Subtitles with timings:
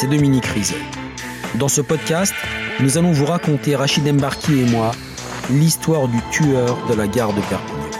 [0.00, 0.46] c'est Dominique.
[1.56, 2.32] Dans ce podcast,
[2.80, 4.92] nous allons vous raconter, Rachid Embarki et moi,
[5.50, 7.90] l'histoire du tueur de la gare de Perpignan.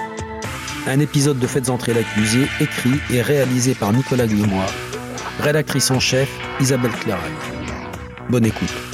[0.87, 4.65] Un épisode de Faites entrer l'accusé, écrit et réalisé par Nicolas Glimois,
[5.41, 7.33] rédactrice en chef Isabelle Clarac.
[8.31, 8.90] Bonne écoute.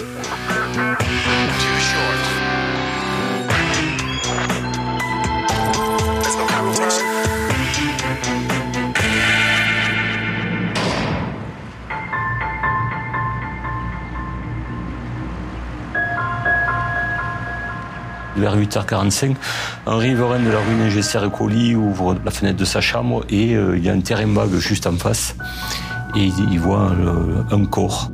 [18.37, 19.35] Vers 8h45,
[19.87, 23.55] un riverain de la rue Négestière et Colis ouvre la fenêtre de sa chambre et
[23.55, 25.37] euh, il y a un terrain vague juste en face.
[26.15, 28.11] Et il voit euh, un corps.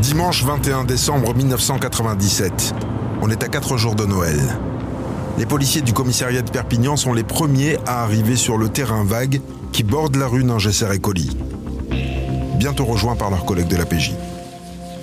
[0.00, 2.74] Dimanche 21 décembre 1997.
[3.22, 4.40] On est à 4 jours de Noël.
[5.38, 9.40] Les policiers du commissariat de Perpignan sont les premiers à arriver sur le terrain vague
[9.72, 11.36] qui borde la rue Ningesser et Colis
[12.56, 14.12] bientôt rejoints par leurs collègues de la PJ.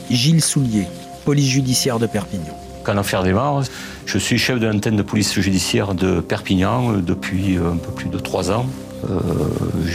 [0.09, 0.87] Gilles Soulier,
[1.25, 2.57] police judiciaire de Perpignan.
[2.83, 3.63] Quand l'affaire démarre,
[4.05, 8.17] je suis chef de l'antenne de police judiciaire de Perpignan depuis un peu plus de
[8.17, 8.65] trois ans.
[9.09, 9.19] Euh,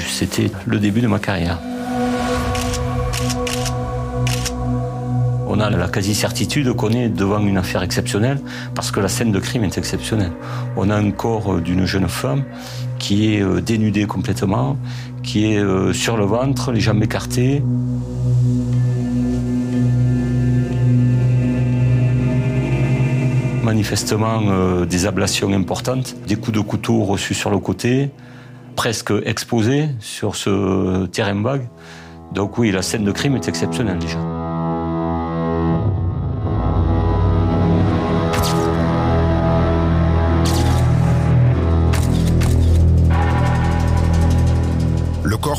[0.08, 1.58] c'était le début de ma carrière.
[5.46, 8.40] On a la quasi-certitude qu'on est devant une affaire exceptionnelle
[8.74, 10.32] parce que la scène de crime est exceptionnelle.
[10.76, 12.44] On a un corps d'une jeune femme
[12.98, 14.76] qui est dénudée complètement,
[15.22, 17.62] qui est euh, sur le ventre, les jambes écartées.
[23.62, 28.10] Manifestement euh, des ablations importantes, des coups de couteau reçus sur le côté,
[28.74, 31.68] presque exposés sur ce terrain vague.
[32.32, 34.37] Donc oui, la scène de crime est exceptionnelle déjà.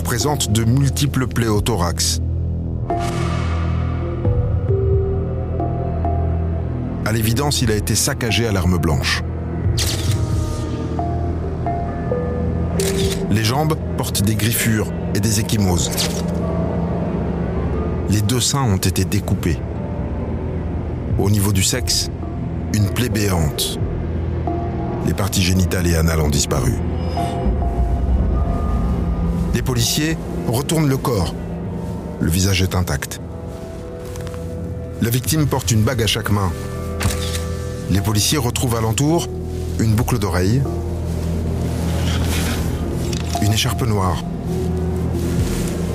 [0.10, 2.20] Présente de multiples plaies au thorax.
[7.06, 9.22] À l'évidence, il a été saccagé à l'arme blanche.
[13.30, 15.92] Les jambes portent des griffures et des échymoses.
[18.10, 19.60] Les deux seins ont été découpés.
[21.20, 22.10] Au niveau du sexe,
[22.74, 23.80] une plaie béante.
[25.06, 26.74] Les parties génitales et anales ont disparu.
[29.60, 31.36] Les policiers retournent le corps.
[32.22, 33.20] Le visage est intact.
[35.02, 36.50] La victime porte une bague à chaque main.
[37.92, 39.28] Les policiers retrouvent alentour
[39.80, 40.62] une boucle d'oreille,
[43.42, 44.24] une écharpe noire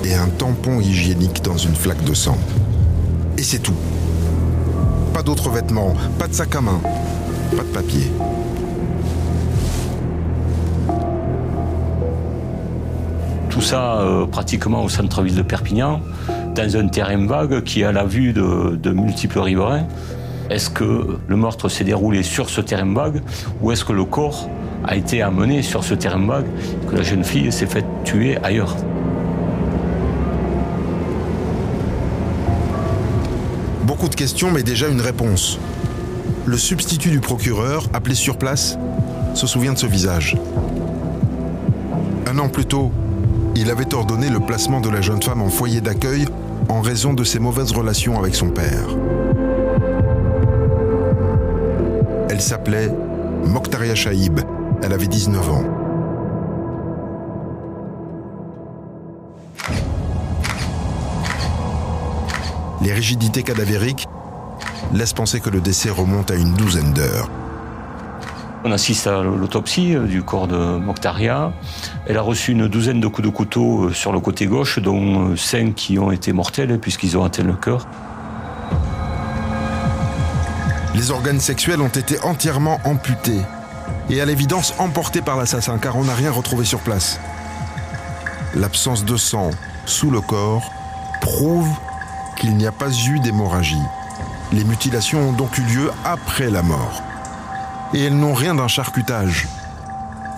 [0.03, 2.37] et un tampon hygiénique dans une flaque de sang.
[3.39, 3.79] Et c'est tout.
[5.11, 6.81] Pas d'autres vêtements, pas de sac à main,
[7.57, 8.11] pas de papier.
[13.65, 15.99] Ça euh, pratiquement au centre-ville de Perpignan,
[16.53, 19.87] dans un terrain vague qui a la vue de, multiples riverains.
[20.51, 23.23] Est-ce que le meurtre s'est déroulé sur ce terrain vague
[23.61, 24.47] ou est-ce que le corps
[24.87, 26.45] a été amené sur ce terrain vague
[26.87, 28.75] que la jeune fille s'est faite tuer ailleurs?
[33.81, 35.57] Beaucoup de questions, mais déjà une réponse.
[36.45, 38.77] Le substitut du procureur, appelé sur place,
[39.33, 40.37] se souvient de ce visage.
[42.27, 42.91] Un an plus tôt,
[43.55, 46.25] il avait ordonné le placement de la jeune femme en foyer d'accueil
[46.67, 48.87] en raison de ses mauvaises relations avec son père.
[52.29, 52.91] Elle s'appelait
[53.45, 54.41] Mokhtaria Shaib.
[54.83, 55.63] Elle avait 19 ans.
[62.81, 64.07] Les rigidités cadavériques
[64.93, 67.29] laissent penser que le décès remonte à une douzaine d'heures.
[68.67, 71.53] On assiste à l'autopsie euh, du corps de Mokhtaria.
[72.07, 75.29] Elle a reçu une douzaine de coups de couteau euh, sur le côté gauche, dont
[75.29, 77.87] euh, cinq qui ont été mortels puisqu'ils ont atteint le cœur.
[80.95, 83.41] Les organes sexuels ont été entièrement amputés
[84.09, 87.19] et à l'évidence emportés par l'assassin car on n'a rien retrouvé sur place.
[88.55, 89.51] L'absence de sang
[89.85, 90.71] sous le corps
[91.21, 91.69] prouve
[92.35, 93.83] qu'il n'y a pas eu d'hémorragie.
[94.51, 97.03] Les mutilations ont donc eu lieu après la mort
[97.95, 99.47] et elles n'ont rien d'un charcutage.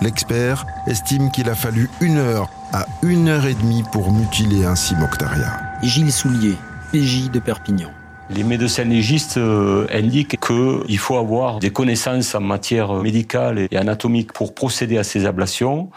[0.00, 4.94] L'expert estime qu'il a fallu une heure à une heure et demie pour mutiler ainsi
[4.94, 5.58] Mokhtaria.
[5.82, 6.54] Gilles Soulier,
[6.92, 7.90] PJ de Perpignan.
[8.30, 14.32] Les médecins légistes euh, indiquent qu'il faut avoir des connaissances en matière médicale et anatomique
[14.32, 15.90] pour procéder à ces ablations.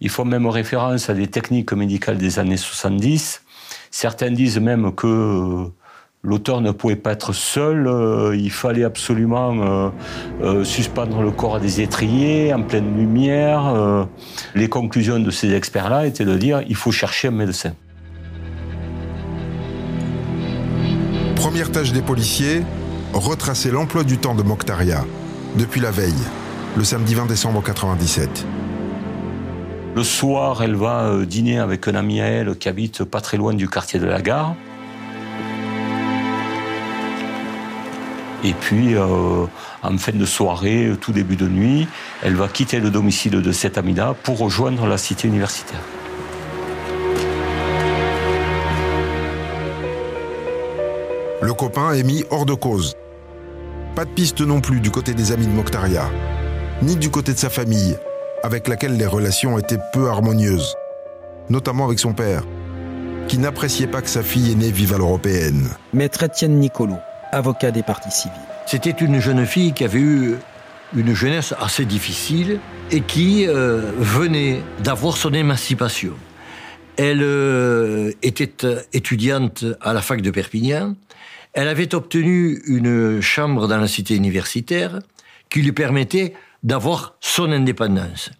[0.00, 3.42] Ils font même référence à des techniques médicales des années 70.
[3.90, 5.70] Certains disent même que
[6.26, 9.90] L'auteur ne pouvait pas être seul, euh, il fallait absolument euh,
[10.42, 14.06] euh, suspendre le corps à des étriers en pleine lumière.
[14.56, 17.74] les conclusions de ces experts-là étaient de dire il faut chercher un médecin.
[21.36, 22.64] Première tâche des policiers,
[23.12, 25.04] retracer l'emploi du temps de Mokhtaria
[25.56, 26.24] depuis la veille,
[26.76, 28.44] le samedi 20 décembre 1997.
[29.94, 33.54] Le soir, elle va dîner avec un ami à elle qui habite pas très loin
[33.54, 34.56] du quartier de la gare.
[38.46, 39.46] Et puis, euh,
[39.82, 41.88] en fin de soirée, tout début de nuit,
[42.22, 45.80] elle va quitter le domicile de cette amie-là pour rejoindre la cité universitaire.
[51.42, 52.94] Le copain est mis hors de cause.
[53.96, 56.08] Pas de piste non plus du côté des amis de Mokhtaria,
[56.82, 57.98] ni du côté de sa famille,
[58.44, 60.76] avec laquelle les relations étaient peu harmonieuses,
[61.50, 62.44] notamment avec son père,
[63.26, 65.68] qui n'appréciait pas que sa fille aînée vive à l'européenne.
[65.92, 66.94] Maître Étienne Nicolo
[67.36, 68.36] avocat des partis civils.
[68.66, 70.36] C'était une jeune fille qui avait eu
[70.94, 72.60] une jeunesse assez difficile
[72.90, 76.14] et qui euh, venait d'avoir son émancipation.
[76.96, 80.94] Elle euh, était étudiante à la fac de Perpignan.
[81.52, 85.00] Elle avait obtenu une chambre dans la cité universitaire
[85.50, 88.30] qui lui permettait d'avoir son indépendance.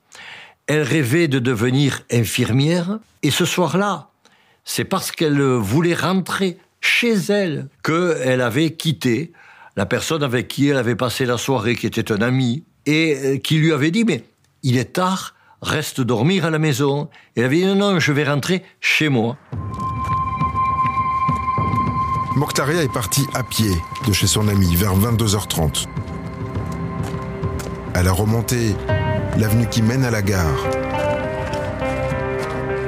[0.66, 4.08] Elle rêvait de devenir infirmière et ce soir-là,
[4.64, 9.32] c'est parce qu'elle voulait rentrer chez elle qu'elle avait quitté
[9.76, 13.36] la personne avec qui elle avait passé la soirée, qui était un ami, et euh,
[13.38, 14.24] qui lui avait dit, mais
[14.62, 17.10] il est tard, reste dormir à la maison.
[17.34, 19.36] Et elle avait dit, non, non, je vais rentrer chez moi.
[22.36, 23.70] Mokhtaria est partie à pied
[24.06, 25.86] de chez son ami vers 22h30.
[27.94, 28.74] Elle a remonté
[29.38, 30.68] l'avenue qui mène à la gare.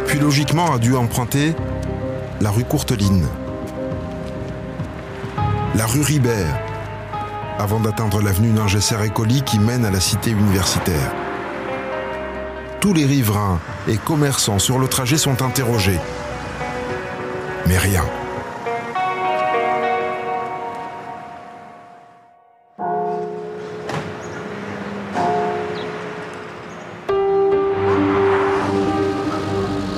[0.06, 1.53] Puis logiquement a dû emprunter
[2.41, 3.27] la rue Courteline
[5.75, 6.59] la rue Ribert,
[7.59, 11.12] avant d'atteindre l'avenue Ningesser-Écoli qui mène à la cité universitaire.
[12.81, 15.99] Tous les riverains et commerçants sur le trajet sont interrogés.
[17.67, 18.05] Mais rien.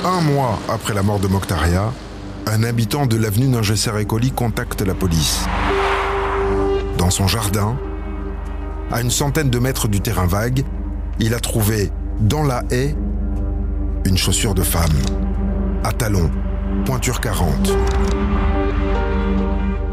[0.05, 1.93] Un mois après la mort de Mokhtaria,
[2.51, 5.45] un habitant de l'avenue Ningesser-Écoli contacte la police
[6.99, 7.79] dans son jardin,
[8.93, 10.65] à une centaine de mètres du terrain vague,
[11.19, 12.95] il a trouvé dans la haie
[14.05, 14.93] une chaussure de femme,
[15.83, 16.31] à talons,
[16.85, 17.73] pointure 40.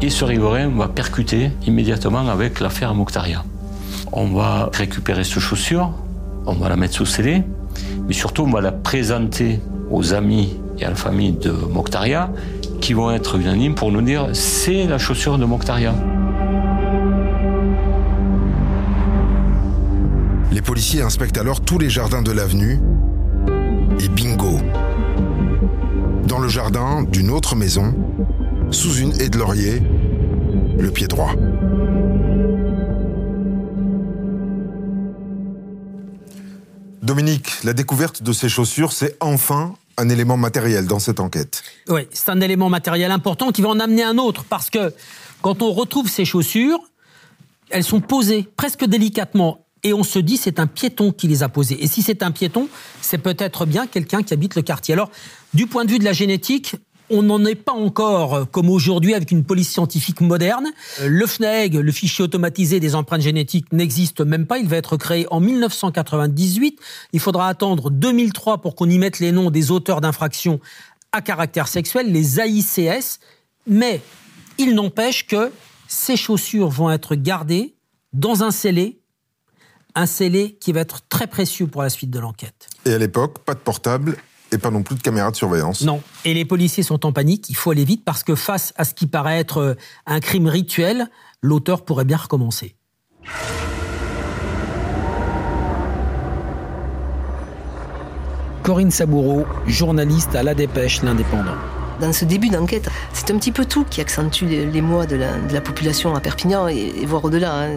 [0.02, 3.42] Et ce riverain va percuter immédiatement avec l'affaire Mokhtaria.
[4.12, 5.92] On va récupérer cette chaussure,
[6.44, 7.42] on va la mettre sous scellé,
[8.06, 9.60] mais surtout on va la présenter
[9.90, 12.30] aux amis et à la famille de Mokhtaria
[12.80, 15.94] qui vont être unanimes pour nous dire c'est la chaussure de Mokhtaria.
[20.52, 22.80] Les policiers inspectent alors tous les jardins de l'avenue
[24.00, 24.58] et bingo.
[26.26, 27.94] Dans le jardin d'une autre maison,
[28.70, 29.82] sous une haie de laurier,
[30.78, 31.32] le pied droit.
[37.02, 41.62] Dominique, la découverte de ces chaussures, c'est enfin un élément matériel dans cette enquête.
[41.88, 44.94] Oui, c'est un élément matériel important qui va en amener un autre, parce que
[45.42, 46.80] quand on retrouve ces chaussures,
[47.70, 51.48] elles sont posées presque délicatement et on se dit c'est un piéton qui les a
[51.48, 51.82] posés.
[51.82, 52.68] Et si c'est un piéton,
[53.00, 54.94] c'est peut-être bien quelqu'un qui habite le quartier.
[54.94, 55.10] Alors,
[55.54, 56.76] du point de vue de la génétique,
[57.10, 60.66] on n'en est pas encore euh, comme aujourd'hui avec une police scientifique moderne.
[61.00, 64.58] Euh, le FNEG, le fichier automatisé des empreintes génétiques, n'existe même pas.
[64.58, 66.78] Il va être créé en 1998.
[67.12, 70.60] Il faudra attendre 2003 pour qu'on y mette les noms des auteurs d'infractions
[71.12, 73.20] à caractère sexuel, les AICS.
[73.66, 74.00] Mais
[74.58, 75.52] il n'empêche que
[75.86, 77.74] ces chaussures vont être gardées
[78.12, 78.98] dans un scellé
[79.94, 82.68] un scellé qui va être très précieux pour la suite de l'enquête.
[82.84, 84.16] Et à l'époque, pas de portable
[84.52, 85.82] et pas non plus de caméra de surveillance.
[85.82, 86.00] Non.
[86.24, 88.94] Et les policiers sont en panique, il faut aller vite parce que face à ce
[88.94, 89.74] qui paraît être euh,
[90.06, 91.08] un crime rituel,
[91.42, 92.74] l'auteur pourrait bien recommencer.
[98.62, 101.56] Corinne Saboureau, journaliste à La Dépêche, l'Indépendant
[102.00, 105.60] dans ce début d'enquête, c'est un petit peu tout qui accentue les, mois de la,
[105.60, 107.54] population à Perpignan et, voire au-delà.
[107.54, 107.76] Hein.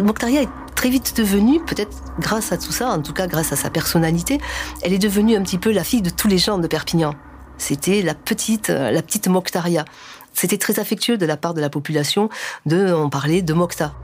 [0.00, 3.56] Mokhtaria est très vite devenue, peut-être grâce à tout ça, en tout cas grâce à
[3.56, 4.38] sa personnalité,
[4.82, 7.14] elle est devenue un petit peu la fille de tous les gens de Perpignan.
[7.58, 9.84] C'était la petite, euh, la petite Mokhtaria.
[10.34, 12.28] C'était très affectueux de la part de la population
[12.66, 13.94] de, on parlait de Mokhta.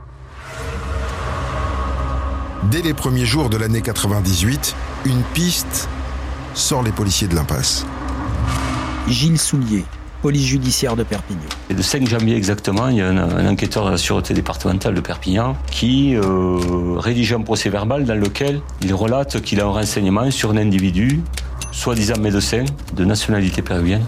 [2.71, 4.75] Dès les premiers jours de l'année 98,
[5.05, 5.87] une piste
[6.55, 7.85] sort les policiers de l'impasse.
[9.07, 9.85] Gilles Soulier,
[10.23, 11.41] police judiciaire de Perpignan.
[11.69, 15.01] Et le 5 janvier exactement, il y a un, enquêteur de la sûreté départementale de
[15.01, 20.31] Perpignan qui euh, rédige un procès verbal dans lequel il relate qu'il a un renseignement
[20.31, 21.19] sur un individu
[21.73, 22.63] soi-disant médecin
[22.95, 24.05] de nationalité péruvienne,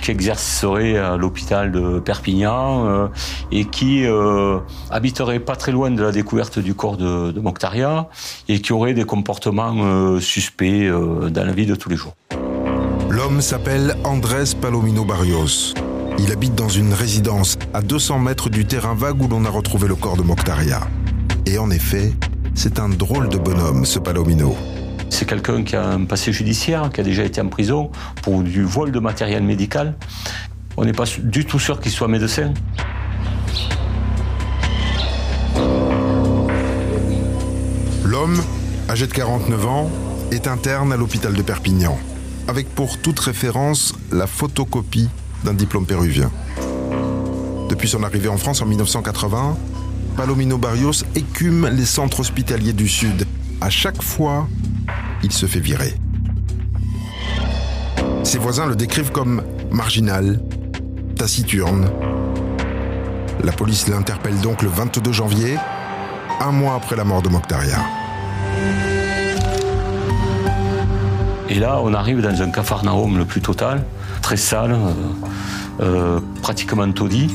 [0.00, 3.08] qui exercerait à l'hôpital de Perpignan euh,
[3.52, 4.60] et qui euh,
[4.90, 8.08] habiterait pas très loin de la découverte du corps de, de Moctaria
[8.48, 12.14] et qui aurait des comportements suspects dans la vie de tous les jours.
[13.10, 15.72] L'homme s'appelle Andrés Palomino Barrios.
[16.18, 19.88] Il habite dans une résidence à 200 mètres du terrain vague où l'on a retrouvé
[19.88, 20.80] le corps de Moctaria.
[21.46, 22.12] Et en effet,
[22.54, 24.54] c'est un drôle de bonhomme, ce Palomino.
[25.08, 27.90] C'est quelqu'un qui a un passé judiciaire, qui a déjà été en prison
[28.22, 29.96] pour du vol de matériel médical.
[30.76, 32.52] On n'est pas du tout sûr qu'il soit médecin.
[38.04, 38.42] L'homme,
[38.90, 39.90] âgé de 49 ans,
[40.30, 41.98] est interne à l'hôpital de Perpignan,
[42.48, 45.08] avec pour toute référence la photocopie
[45.44, 46.30] d'un diplôme péruvien.
[47.68, 49.56] Depuis son arrivée en France en 1980,
[50.16, 53.26] Palomino Barrios écume les centres hospitaliers du Sud.
[53.60, 54.48] À chaque fois,
[55.22, 55.94] il se fait virer.
[58.24, 60.40] Ses voisins le décrivent comme marginal,
[61.16, 61.90] taciturne.
[63.44, 65.56] La police l'interpelle donc le 22 janvier,
[66.40, 67.78] un mois après la mort de Mokhtaria.
[71.50, 73.82] Et là, on arrive dans un capharnaüm le plus total,
[74.20, 74.92] très sale, euh,
[75.80, 77.30] euh, pratiquement taudis.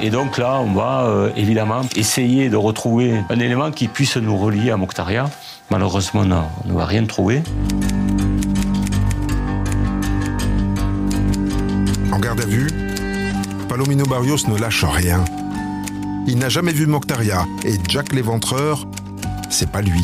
[0.00, 4.36] Et donc là, on va euh, évidemment essayer de retrouver un élément qui puisse nous
[4.36, 5.30] relier à Mokhtaria.
[5.70, 6.24] Malheureusement,
[6.64, 7.42] on ne va rien trouver.
[13.84, 15.22] Palomino Barrios ne lâche rien.
[16.26, 18.86] Il n'a jamais vu Mokhtaria et Jack l'éventreur,
[19.50, 20.00] c'est pas lui.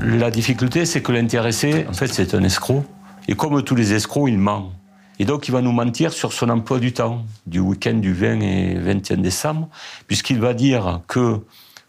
[0.00, 2.84] La difficulté, c'est que l'intéressé, en fait, c'est un escroc.
[3.26, 4.70] Et comme tous les escrocs, il ment.
[5.18, 8.40] Et donc, il va nous mentir sur son emploi du temps, du week-end du 20
[8.40, 9.68] et 21 décembre,
[10.06, 11.40] puisqu'il va dire que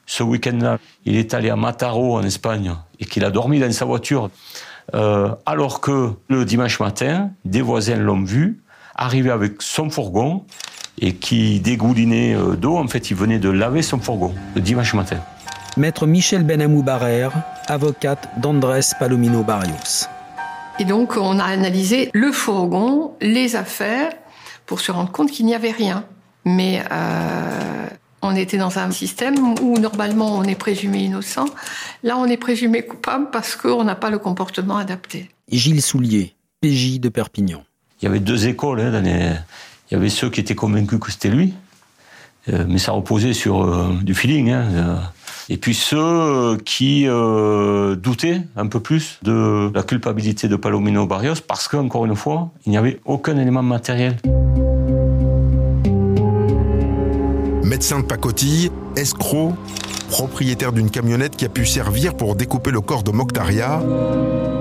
[0.07, 3.85] ce week-end-là, il est allé à Mataro, en Espagne, et qu'il a dormi dans sa
[3.85, 4.31] voiture,
[4.95, 8.63] euh, alors que le dimanche matin, des voisins l'ont vu,
[8.99, 10.45] arriver avec son fourgon,
[11.01, 12.77] et qui dégoulinait euh, d'eau.
[12.77, 15.17] En fait, il venait de laver son fourgon, le dimanche matin.
[15.77, 17.31] Maître Michel Benamou Barrère,
[17.67, 20.07] avocate d'Andrés Palomino Barrios.
[20.79, 24.11] Et donc, on a analysé le fourgon, les affaires,
[24.65, 26.05] pour se rendre compte qu'il n'y avait rien.
[26.45, 27.87] Mais euh,
[28.21, 31.45] on était dans un système où normalement on est présumé innocent.
[32.03, 35.29] Là, on est présumé coupable parce qu'on n'a pas le comportement adapté.
[35.49, 37.63] Gilles Soulier, PJ de Perpignan.
[38.01, 38.79] Il y avait deux écoles.
[38.81, 41.53] Hein, il y avait ceux qui étaient convaincus que c'était lui,
[42.49, 44.51] euh, mais ça reposait sur euh, du feeling.
[44.51, 45.01] Hein,
[45.51, 51.07] et puis ceux euh, qui euh, doutaient un peu plus de la culpabilité de Palomino
[51.07, 54.15] Barrios parce qu'encore une fois, il n'y avait aucun élément matériel.
[57.63, 59.55] Médecin de pacotille, escroc,
[60.09, 63.81] propriétaire d'une camionnette qui a pu servir pour découper le corps de Moctaria,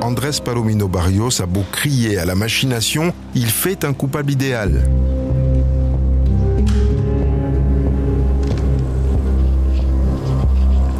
[0.03, 4.89] Andrés Palomino Barrios a beau crier à la machination, il fait un coupable idéal.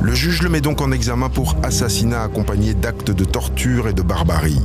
[0.03, 4.03] Le juge le met donc en examen pour assassinat accompagné d'actes de torture et de
[4.03, 4.63] barbarie,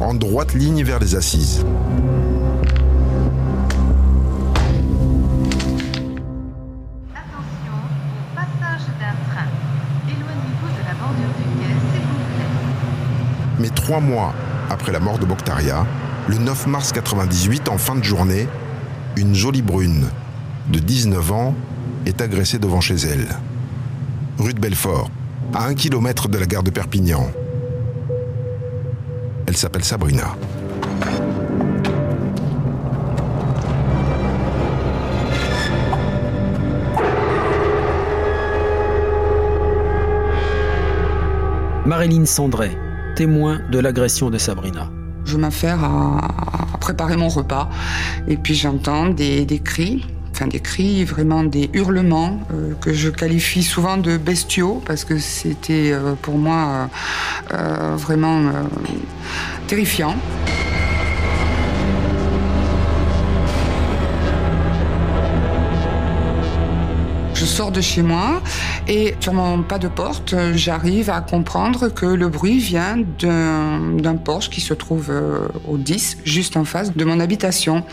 [0.00, 1.64] en droite ligne vers les assises.
[13.82, 14.32] Trois mois
[14.70, 15.84] après la mort de Mokhtaria,
[16.28, 18.46] le 9 mars 98, en fin de journée,
[19.16, 20.06] une jolie brune
[20.68, 21.54] de 19 ans
[22.06, 23.26] est agressée devant chez elle.
[24.38, 25.10] Rue de Belfort,
[25.52, 27.26] à un kilomètre de la gare de Perpignan.
[29.46, 30.36] Elle s'appelle Sabrina.
[41.84, 42.78] Marilyn Sandret,
[43.14, 44.90] témoin de l'agression de Sabrina.
[45.24, 47.70] Je m'affaire à, préparer mon repas
[48.26, 53.62] et puis j'entends des, cris, enfin des cris, vraiment des hurlements euh, que je qualifie
[53.62, 56.88] souvent de bestiaux parce que c'était euh, pour moi
[57.52, 58.50] euh, vraiment
[59.68, 60.16] terrifiant.
[67.42, 68.40] je sors de chez moi
[68.88, 74.50] et sur mon pas de porte, j'arrive à comprendre que le bruit vient d'un Porsche
[74.50, 77.84] qui se trouve euh, au 10, juste en face de mon habitation.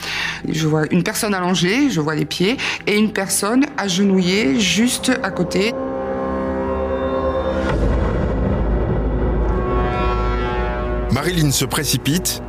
[0.48, 5.30] Je vois une personne allongée, je vois les pieds, et une personne agenouillée juste à
[5.30, 5.74] côté.
[11.12, 12.42] Marilyn se précipite.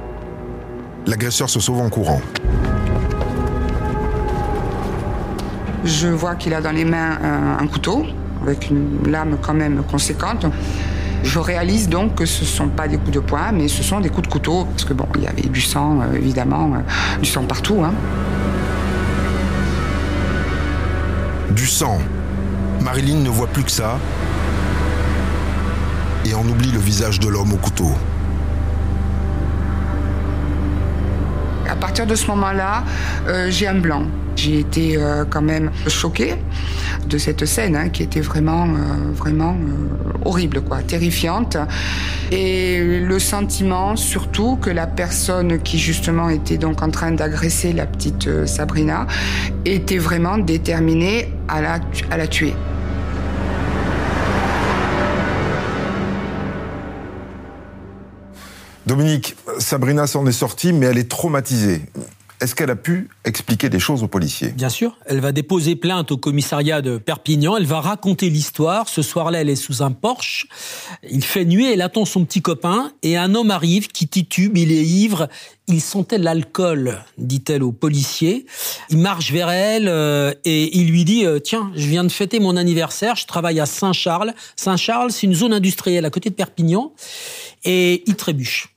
[1.06, 2.20] L'agresseur se sauve en courant.
[5.84, 8.04] Je vois qu'il a dans les mains un, un couteau,
[8.42, 10.46] avec une lame quand même conséquente.
[11.22, 14.00] Je réalise donc que ce ne sont pas des coups de poing, mais ce sont
[14.00, 14.64] des coups de couteau.
[14.64, 17.82] Parce que bon, il y avait du sang, euh, évidemment, euh, du sang partout.
[17.84, 17.92] hein.
[21.50, 21.98] Du sang.
[22.80, 23.98] Marilyn ne voit plus que ça
[26.24, 27.92] et en oublie le visage de l'homme au couteau.
[31.80, 32.84] Partir de ce moment-là,
[33.26, 34.04] euh, j'ai un blanc.
[34.36, 36.34] J'ai été euh, quand même choquée
[37.08, 39.56] de cette scène hein, qui était vraiment, euh, vraiment
[40.24, 41.56] horrible, quoi, terrifiante.
[42.30, 47.86] Et le sentiment surtout que la personne qui justement était donc en train d'agresser la
[47.86, 49.06] petite Sabrina
[49.64, 52.54] était vraiment déterminée à la, à la tuer.
[58.90, 61.82] Dominique, Sabrina s'en est sortie, mais elle est traumatisée.
[62.40, 64.48] Est-ce qu'elle a pu expliquer des choses aux policiers?
[64.48, 68.88] Bien sûr, elle va déposer plainte au commissariat de Perpignan, elle va raconter l'histoire.
[68.88, 70.48] Ce soir-là, elle est sous un Porsche,
[71.08, 74.72] il fait nuit, elle attend son petit copain, et un homme arrive qui titube, il
[74.72, 75.28] est ivre,
[75.68, 78.44] il sentait l'alcool, dit-elle au policier.
[78.88, 82.40] Il marche vers elle euh, et il lui dit euh, Tiens, je viens de fêter
[82.40, 84.34] mon anniversaire, je travaille à Saint-Charles.
[84.56, 86.92] Saint-Charles, c'est une zone industrielle à côté de Perpignan,
[87.64, 88.69] et il trébuche.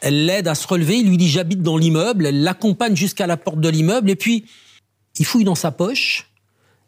[0.00, 3.36] Elle l'aide à se relever, il lui dit j'habite dans l'immeuble, elle l'accompagne jusqu'à la
[3.36, 4.44] porte de l'immeuble et puis
[5.18, 6.30] il fouille dans sa poche.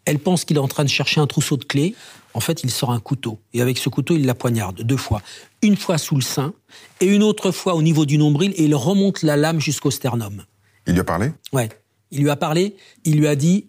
[0.05, 1.95] Elle pense qu'il est en train de chercher un trousseau de clés.
[2.33, 5.21] En fait, il sort un couteau et avec ce couteau, il la poignarde deux fois.
[5.63, 6.55] Une fois sous le sein
[7.01, 10.45] et une autre fois au niveau du nombril et il remonte la lame jusqu'au sternum.
[10.87, 11.33] Il lui a parlé?
[11.53, 11.69] Ouais.
[12.13, 13.67] Il lui a parlé, il lui a dit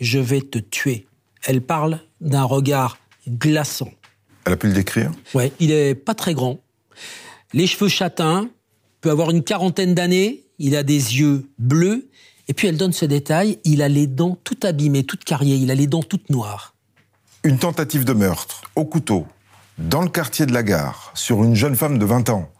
[0.00, 1.06] je vais te tuer.
[1.44, 3.90] Elle parle d'un regard glaçant.
[4.44, 5.12] Elle a pu le décrire?
[5.34, 6.60] Ouais, il est pas très grand.
[7.52, 8.48] Les cheveux châtains,
[9.00, 12.08] peut avoir une quarantaine d'années, il a des yeux bleus,
[12.48, 15.70] et puis elle donne ce détail, il a les dents toutes abîmées, toutes carriées, il
[15.70, 16.74] a les dents toutes noires.
[17.44, 19.26] Une tentative de meurtre au couteau
[19.78, 22.50] dans le quartier de la gare sur une jeune femme de 20 ans.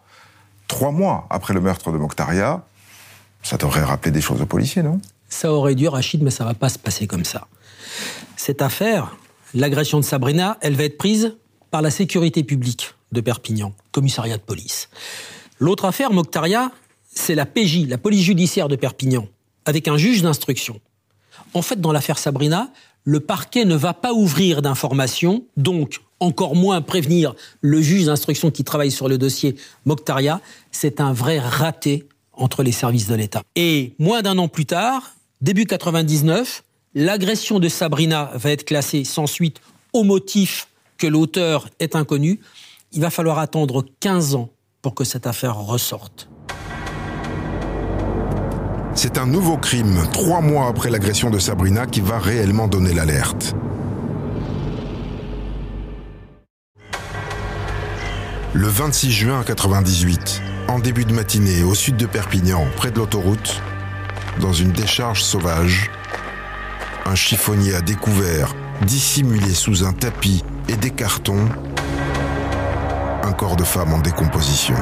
[0.68, 2.64] Trois mois après le meurtre de Mokhtaria,
[3.42, 5.00] ça devrait rappeler des choses aux policiers, non?
[5.29, 7.46] Ça aurait dû, Rachid, mais ça va pas se passer comme ça.
[8.37, 9.16] Cette affaire,
[9.55, 11.37] l'agression de Sabrina, elle va être prise
[11.70, 14.88] par la sécurité publique de Perpignan, commissariat de police.
[15.61, 16.73] L'autre affaire, Mokhtaria,
[17.14, 19.29] c'est la PJ, la police judiciaire de Perpignan,
[19.66, 20.81] avec un juge d'instruction.
[21.53, 22.70] En fait, dans l'affaire Sabrina,
[23.05, 28.64] le parquet ne va pas ouvrir d'informations, donc encore moins prévenir le juge d'instruction qui
[28.64, 30.40] travaille sur le dossier Mokhtaria.
[30.73, 33.42] C'est un vrai raté entre les services de l'État.
[33.55, 39.27] Et moins d'un an plus tard, début 99, l'agression de Sabrina va être classée sans
[39.27, 39.61] suite
[39.92, 42.40] au motif que l'auteur est inconnu.
[42.92, 44.51] Il va falloir attendre 15 ans
[44.82, 46.28] pour que cette affaire ressorte.
[48.94, 53.54] C'est un nouveau crime, trois mois après l'agression de Sabrina, qui va réellement donner l'alerte.
[58.52, 63.62] Le 26 juin 98, en début de matinée, au sud de Perpignan, près de l'autoroute,
[64.40, 65.90] dans une décharge sauvage,
[67.06, 71.48] un chiffonnier a découvert, dissimulé sous un tapis et des cartons,
[73.40, 74.74] corps de femme en décomposition.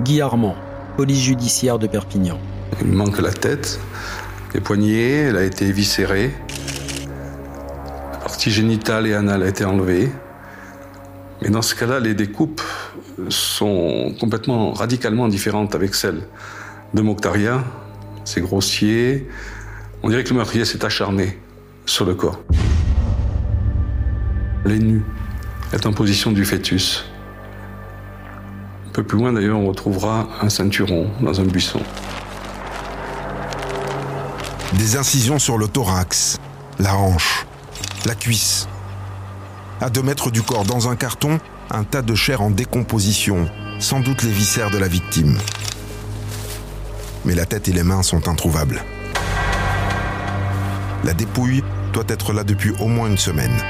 [0.00, 0.56] Guy Armand,
[0.98, 2.38] police judiciaire de Perpignan.
[2.82, 3.80] Il lui manque la tête,
[4.52, 6.34] les poignets, elle a été éviscérée.
[8.12, 10.10] La partie génitale et anale a été enlevée.
[11.40, 12.60] Mais dans ce cas-là, les découpes
[13.30, 16.24] sont complètement radicalement différentes avec celles
[16.92, 17.64] de Mokhtaria.
[18.26, 19.30] C'est grossier.
[20.02, 21.38] On dirait que le meurtrier s'est acharné
[21.86, 22.38] sur le corps.
[24.66, 25.04] Les nus
[25.72, 27.06] est en position du fœtus.
[28.96, 31.82] Un peu plus loin d'ailleurs, on retrouvera un ceinturon dans un buisson.
[34.72, 36.38] Des incisions sur le thorax,
[36.78, 37.44] la hanche,
[38.06, 38.68] la cuisse.
[39.82, 44.00] À deux mètres du corps, dans un carton, un tas de chair en décomposition, sans
[44.00, 45.36] doute les viscères de la victime.
[47.26, 48.82] Mais la tête et les mains sont introuvables.
[51.04, 53.62] La dépouille doit être là depuis au moins une semaine.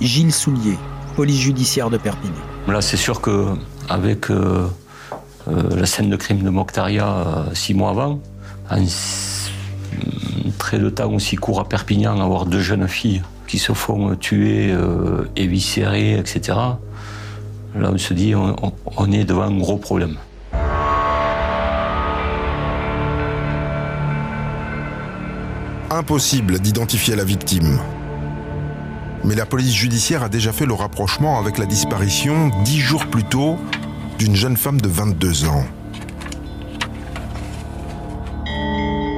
[0.00, 0.78] Gilles Soulier,
[1.16, 2.47] police judiciaire de Perpignan.
[2.68, 3.46] Là, c'est sûr que
[3.88, 4.68] avec euh,
[5.48, 8.20] euh, la scène de crime de Mokhtaria euh, six mois avant,
[8.70, 8.86] une
[10.58, 14.74] très de temps aussi court à Perpignan, avoir deux jeunes filles qui se font tuer,
[15.34, 16.58] éviscérer, etc.
[17.74, 18.54] Là, on se dit, on,
[18.96, 20.16] on est devant un gros problème.
[25.90, 27.78] Impossible d'identifier la victime.
[29.24, 33.24] Mais la police judiciaire a déjà fait le rapprochement avec la disparition, dix jours plus
[33.24, 33.58] tôt,
[34.18, 35.64] d'une jeune femme de 22 ans.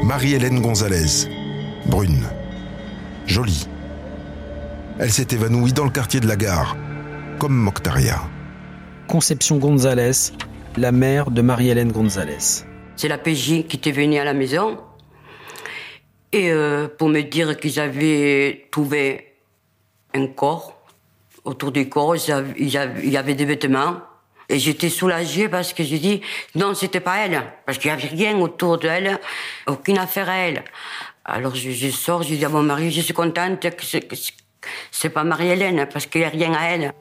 [0.05, 1.29] Marie-Hélène Gonzalez,
[1.87, 2.25] brune,
[3.27, 3.69] jolie.
[4.99, 6.77] Elle s'est évanouie dans le quartier de la gare,
[7.39, 8.21] comme Moctaria.
[9.07, 10.33] Conception Gonzalez,
[10.77, 12.65] la mère de Marie-Hélène Gonzalez.
[12.97, 14.79] C'est la PJ qui était venue à la maison
[16.33, 19.30] et euh, pour me dire qu'ils avaient trouvé
[20.15, 20.77] un corps.
[21.45, 23.97] Autour du corps, il y avait des vêtements.
[24.49, 26.21] Et j'étais soulagée parce que j'ai dit,
[26.57, 27.41] non, c'était pas elle.
[27.65, 29.19] Parce qu'il n'y avait rien autour d'elle,
[29.67, 30.65] aucune affaire à elle.
[31.25, 33.85] Alors je, sors, je dis à mon mari, je suis contente que
[34.91, 36.93] c'est pas Marie-Hélène, parce qu'il n'y a rien à elle.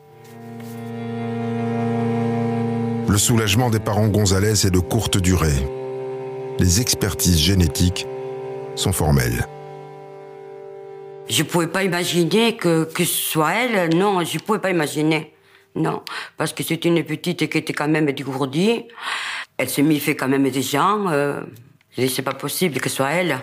[3.08, 5.68] Le soulagement des parents Gonzalez est de courte durée.
[6.60, 8.06] Les expertises génétiques
[8.76, 9.48] sont formelles.
[11.30, 13.96] Je pouvais pas imaginer que, que ce soit elle.
[13.96, 15.34] Non, je pouvais pas imaginer.
[15.76, 16.02] Non,
[16.36, 18.86] parce que c'est une petite qui était quand même dégourdie.
[19.58, 21.08] Elle s'est mis fait quand même des gens.
[21.10, 21.42] Euh,
[21.96, 23.40] c'est pas possible que ce soit elle.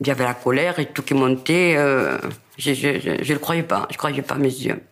[0.00, 1.74] J'avais la colère et tout qui montait.
[1.76, 2.18] Euh,
[2.58, 3.86] je ne le croyais pas.
[3.90, 4.82] Je croyais pas mes yeux.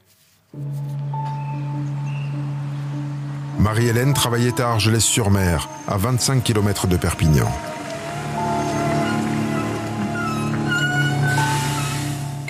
[3.58, 7.50] Marie-Hélène travaillait à Argelès-sur-Mer, à 25 km de Perpignan.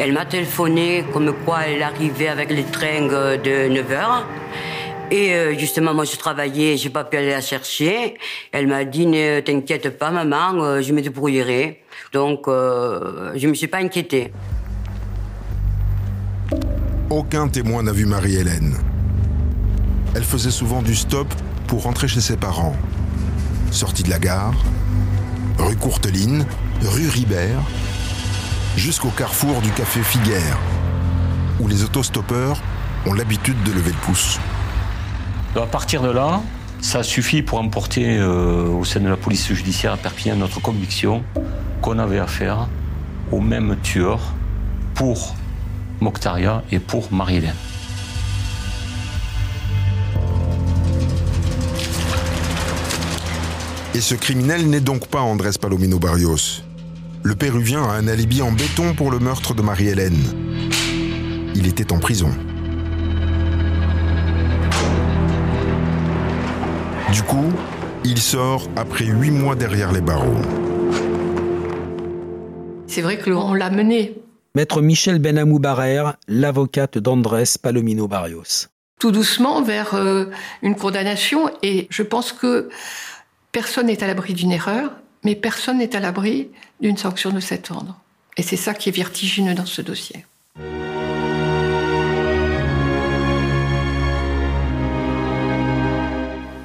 [0.01, 4.23] Elle m'a téléphoné comme quoi elle arrivait avec les trains de 9h.
[5.11, 8.15] Et euh, justement, moi, je travaillais, j'ai pas pu aller la chercher.
[8.53, 11.83] Elle m'a dit, ne t'inquiète pas, maman, euh, je me débrouillerai.
[12.13, 14.33] Donc, euh, je me suis pas inquiétée.
[17.11, 18.77] Aucun témoin n'a vu Marie-Hélène.
[20.15, 21.27] Elle faisait souvent du stop
[21.67, 22.77] pour rentrer chez ses parents.
[23.73, 24.55] Sortie de la gare,
[25.59, 26.47] rue Courteline,
[26.83, 27.63] rue Ribert,
[28.79, 30.59] jusqu'au carrefour du café Figuère,
[31.61, 32.63] où les autostoppeurs
[33.07, 34.39] ont l'habitude de lever le pouce.
[35.57, 36.41] À partir de là,
[36.81, 41.25] ça suffit pour emporter euh, au sein de la police judiciaire à Perpignan notre conviction
[41.83, 42.69] qu'on avait affaire
[43.33, 44.21] au même tueur
[44.95, 45.35] pour
[46.01, 47.55] Moctaria et pour Marie-Hélène.
[53.95, 56.68] Et ce criminel n'est donc pas Andrés Palomino Barrios.
[57.25, 60.23] Le Péruvien a un alibi en béton pour le meurtre de Marie-Hélène.
[61.55, 62.31] Il était en prison.
[67.13, 67.53] Du coup,
[68.05, 70.41] il sort après huit mois derrière les barreaux.
[72.87, 74.15] C'est vrai que l'on l'a mené.
[74.55, 78.69] Maître Michel Benamou Barrère, l'avocate d'Andrés Palomino Barrios.
[78.99, 80.27] Tout doucement vers euh,
[80.63, 82.69] une condamnation et je pense que
[83.53, 84.93] personne n'est à l'abri d'une erreur
[85.25, 86.51] mais personne n'est à l'abri
[86.81, 87.99] d'une sanction de cet ordre.
[88.37, 90.25] Et c'est ça qui est vertigineux dans ce dossier.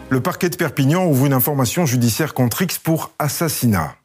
[0.09, 3.95] Le parquet de Perpignan ouvre une information judiciaire contre X pour assassinat.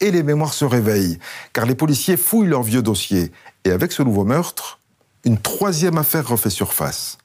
[0.00, 1.18] Et les mémoires se réveillent,
[1.54, 3.32] car les policiers fouillent leur vieux dossier.
[3.64, 4.80] Et avec ce nouveau meurtre,
[5.24, 7.16] une troisième affaire refait surface.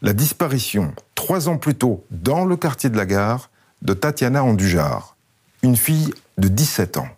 [0.00, 3.50] La disparition, trois ans plus tôt, dans le quartier de la gare,
[3.82, 5.17] de Tatiana Andujar
[5.62, 7.08] une fille de 17 ans.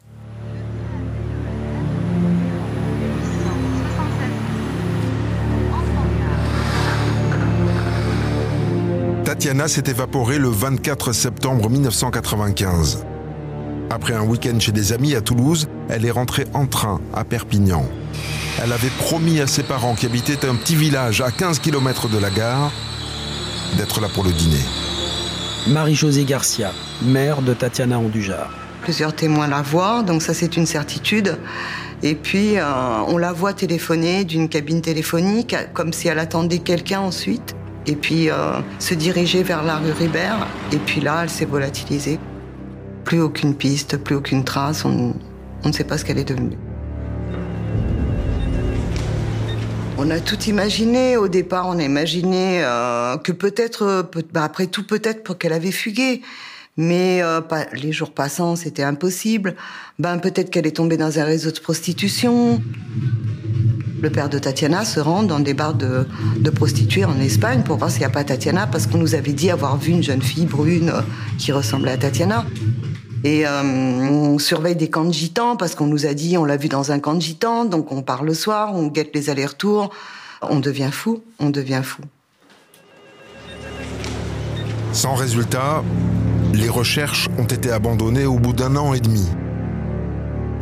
[9.24, 13.04] Tatiana s'est évaporée le 24 septembre 1995.
[13.90, 17.84] Après un week-end chez des amis à Toulouse, elle est rentrée en train à Perpignan.
[18.62, 22.18] Elle avait promis à ses parents qui habitaient un petit village à 15 km de
[22.18, 22.72] la gare
[23.76, 24.60] d'être là pour le dîner.
[25.68, 28.50] Marie-Josée Garcia, mère de Tatiana Andujar.
[28.80, 31.36] Plusieurs témoins la voient, donc ça c'est une certitude.
[32.02, 32.64] Et puis euh,
[33.08, 37.54] on la voit téléphoner d'une cabine téléphonique, comme si elle attendait quelqu'un ensuite.
[37.86, 40.46] Et puis euh, se diriger vers la rue Ribert.
[40.72, 42.18] Et puis là, elle s'est volatilisée.
[43.04, 44.86] Plus aucune piste, plus aucune trace.
[44.86, 45.14] On,
[45.64, 46.56] ne sait pas ce qu'elle est devenue.
[50.02, 51.18] On a tout imaginé.
[51.18, 56.22] Au départ, on a imaginé euh, que peut-être, bah, après tout, peut-être qu'elle avait fugué.
[56.78, 57.42] Mais euh,
[57.74, 59.56] les jours passant, c'était impossible.
[59.98, 62.62] Ben peut-être qu'elle est tombée dans un réseau de prostitution.
[64.00, 66.06] Le père de Tatiana se rend dans des bars de,
[66.48, 69.50] prostituées en Espagne pour voir s'il n'y a pas Tatiana, parce qu'on nous avait dit
[69.50, 70.94] avoir vu une jeune fille brune
[71.36, 72.46] qui ressemblait à Tatiana.
[73.24, 76.56] Et euh, on surveille des camps de gitans parce qu'on nous a dit, on l'a
[76.56, 79.90] vu dans un camp de gitans, donc on part le soir, on guette les allers-retours.
[80.42, 82.02] On devient fou, on devient fou.
[84.92, 85.84] Sans résultat,
[86.54, 89.28] les recherches ont été abandonnées au bout d'un an et demi,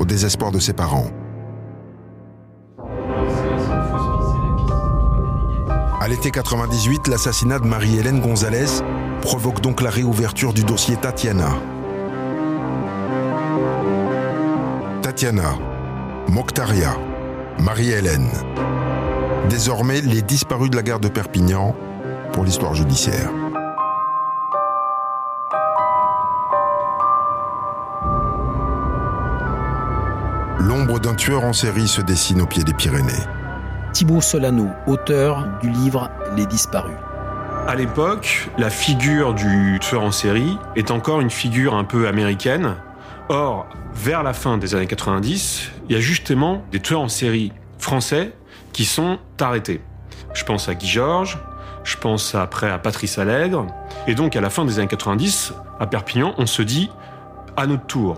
[0.00, 1.10] au désespoir de ses parents.
[6.00, 8.82] À l'été 98, l'assassinat de Marie-Hélène Gonzalez
[9.20, 11.50] provoque donc la réouverture du dossier Tatiana.
[15.18, 15.58] Tatiana,
[16.28, 16.96] Mokhtaria,
[17.58, 18.30] Marie-Hélène.
[19.50, 21.74] Désormais, les disparus de la gare de Perpignan
[22.32, 23.28] pour l'histoire judiciaire.
[30.60, 33.10] L'ombre d'un tueur en série se dessine au pied des Pyrénées.
[33.92, 36.94] Thibaut Solano, auteur du livre Les disparus.
[37.66, 42.76] À l'époque, la figure du tueur en série est encore une figure un peu américaine.
[43.30, 47.52] Or, vers la fin des années 90, il y a justement des tueurs en série
[47.78, 48.32] français
[48.72, 49.82] qui sont arrêtés.
[50.32, 51.38] Je pense à Guy Georges,
[51.84, 53.66] je pense après à Patrice Allègre.
[54.06, 56.88] Et donc, à la fin des années 90, à Perpignan, on se dit
[57.56, 58.16] à notre tour.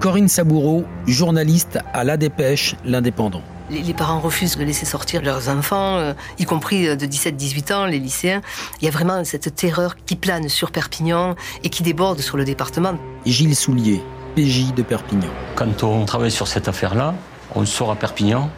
[0.00, 3.42] Corinne Saboureau, journaliste à La Dépêche, l'Indépendant.
[3.70, 7.72] Les, les parents refusent de laisser sortir leurs enfants, euh, y compris euh, de 17-18
[7.72, 8.42] ans, les lycéens.
[8.80, 12.44] Il y a vraiment cette terreur qui plane sur Perpignan et qui déborde sur le
[12.44, 12.94] département.
[13.24, 14.02] Gilles Soulier,
[14.36, 15.30] PJ de Perpignan.
[15.56, 17.14] Quand on travaille sur cette affaire-là,
[17.54, 18.50] on sort à Perpignan,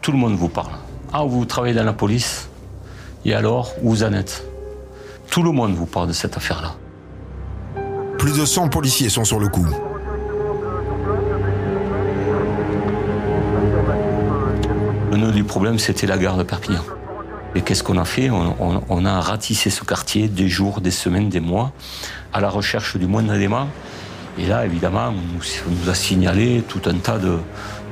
[0.00, 0.72] tout le monde vous parle.
[1.12, 2.48] Ah, vous travaillez dans la police
[3.24, 4.44] Et alors, où vous en êtes
[5.30, 6.74] Tout le monde vous parle de cette affaire-là.
[8.18, 9.66] Plus de 100 policiers sont sur le coup.
[15.16, 16.82] Le nœud du problème, c'était la gare de Perpignan.
[17.54, 20.90] Et qu'est-ce qu'on a fait on, on- on a ratissé ce quartier des jours, des
[20.90, 21.72] semaines, des mois,
[22.34, 23.66] à la recherche du moindre élément.
[24.38, 27.38] Et là, évidemment, on nous, on nous a signalé tout un tas de,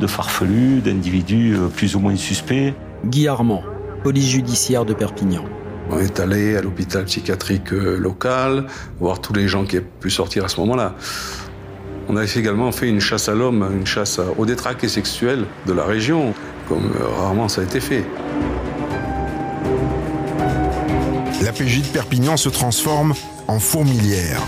[0.00, 2.74] de farfelus, d'individus euh, plus ou moins suspects.
[3.06, 3.62] Guy Armand,
[4.02, 5.44] police judiciaire de Perpignan.
[5.90, 8.66] On est allé à l'hôpital psychiatrique euh, local,
[9.00, 10.94] voir tous les gens qui aient pu sortir à ce moment-là.
[12.06, 15.84] On a également fait une chasse à l'homme, une chasse aux détraqués sexuels de la
[15.84, 16.34] région,
[16.68, 18.04] comme euh, rarement ça a été fait.
[21.42, 23.14] La PJ de Perpignan se transforme
[23.48, 24.40] en fourmilière.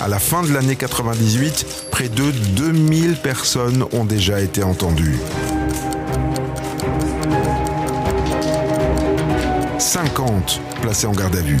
[0.00, 5.18] À la fin de l'année 98, près de 2000 personnes ont déjà été entendues.
[9.78, 11.58] 50 placés en garde à vue.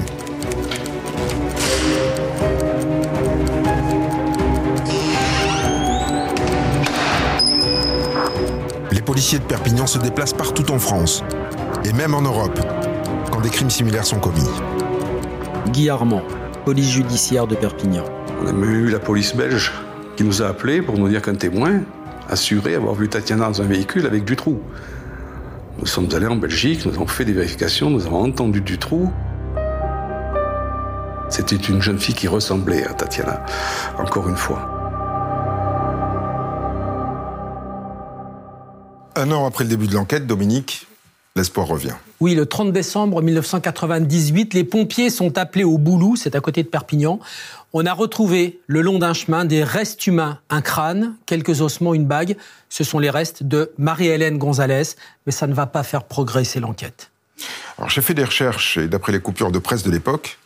[9.20, 11.22] Policiers de Perpignan se déplacent partout en France,
[11.84, 12.58] et même en Europe,
[13.30, 14.48] quand des crimes similaires sont commis.
[15.72, 16.22] Guy Armand,
[16.64, 18.06] police judiciaire de Perpignan.
[18.42, 19.72] On a même eu la police belge
[20.16, 21.82] qui nous a appelés pour nous dire qu'un témoin
[22.30, 24.62] assurait avoir vu Tatiana dans un véhicule avec Dutroux.
[25.78, 29.12] Nous sommes allés en Belgique, nous avons fait des vérifications, nous avons entendu Dutroux.
[31.28, 33.44] C'était une jeune fille qui ressemblait à Tatiana,
[33.98, 34.79] encore une fois.
[39.30, 40.88] Un an après le début de l'enquête, Dominique,
[41.36, 41.94] l'espoir revient.
[42.18, 46.68] Oui, le 30 décembre 1998, les pompiers sont appelés au Boulou, c'est à côté de
[46.68, 47.20] Perpignan.
[47.72, 52.06] On a retrouvé le long d'un chemin des restes humains, un crâne, quelques ossements, une
[52.06, 52.36] bague.
[52.70, 57.12] Ce sont les restes de Marie-Hélène Gonzalez, mais ça ne va pas faire progresser l'enquête.
[57.78, 60.38] Alors j'ai fait des recherches et d'après les coupures de presse de l'époque,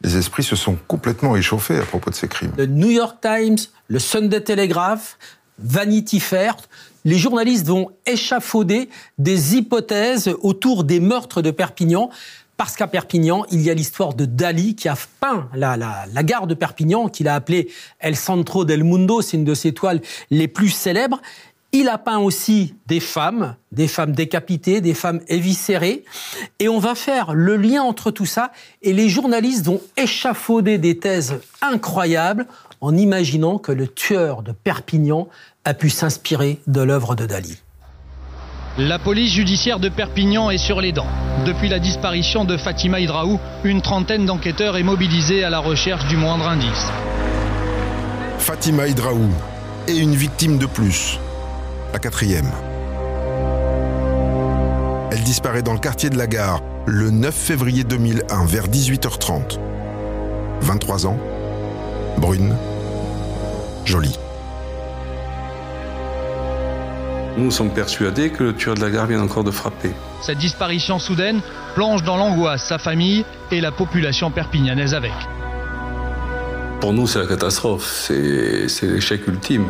[0.00, 2.52] les esprits se sont complètement échauffés à propos de ces crimes.
[2.56, 5.18] Le New York Times, le Sunday Telegraph,
[5.62, 6.56] Vanity Fair,
[7.04, 12.10] les journalistes vont échafauder des hypothèses autour des meurtres de Perpignan.
[12.56, 16.46] Parce qu'à Perpignan, il y a l'histoire de Dali qui a peint la, la, gare
[16.46, 17.68] de Perpignan, qu'il a appelée
[18.00, 21.22] El Centro del Mundo, c'est une de ses toiles les plus célèbres.
[21.72, 26.04] Il a peint aussi des femmes, des femmes décapitées, des femmes éviscérées.
[26.58, 28.50] Et on va faire le lien entre tout ça.
[28.82, 32.46] Et les journalistes vont échafauder des thèses incroyables
[32.80, 35.28] en imaginant que le tueur de Perpignan
[35.64, 37.58] a pu s'inspirer de l'œuvre de Dali.
[38.78, 41.06] La police judiciaire de Perpignan est sur les dents.
[41.44, 46.16] Depuis la disparition de Fatima Hydraou, une trentaine d'enquêteurs est mobilisée à la recherche du
[46.16, 46.86] moindre indice.
[48.38, 49.28] Fatima Hydraou
[49.86, 51.18] et une victime de plus,
[51.92, 52.50] la quatrième.
[55.12, 59.58] Elle disparaît dans le quartier de la gare le 9 février 2001 vers 18h30.
[60.62, 61.18] 23 ans,
[62.18, 62.54] brune,
[63.84, 64.16] jolie.
[67.36, 69.92] Nous sommes persuadés que le tueur de la gare vient encore de frapper.
[70.22, 71.40] Cette disparition soudaine
[71.74, 75.12] plonge dans l'angoisse sa famille et la population perpignanaise avec.
[76.80, 79.66] Pour nous, c'est la catastrophe, c'est l'échec ultime.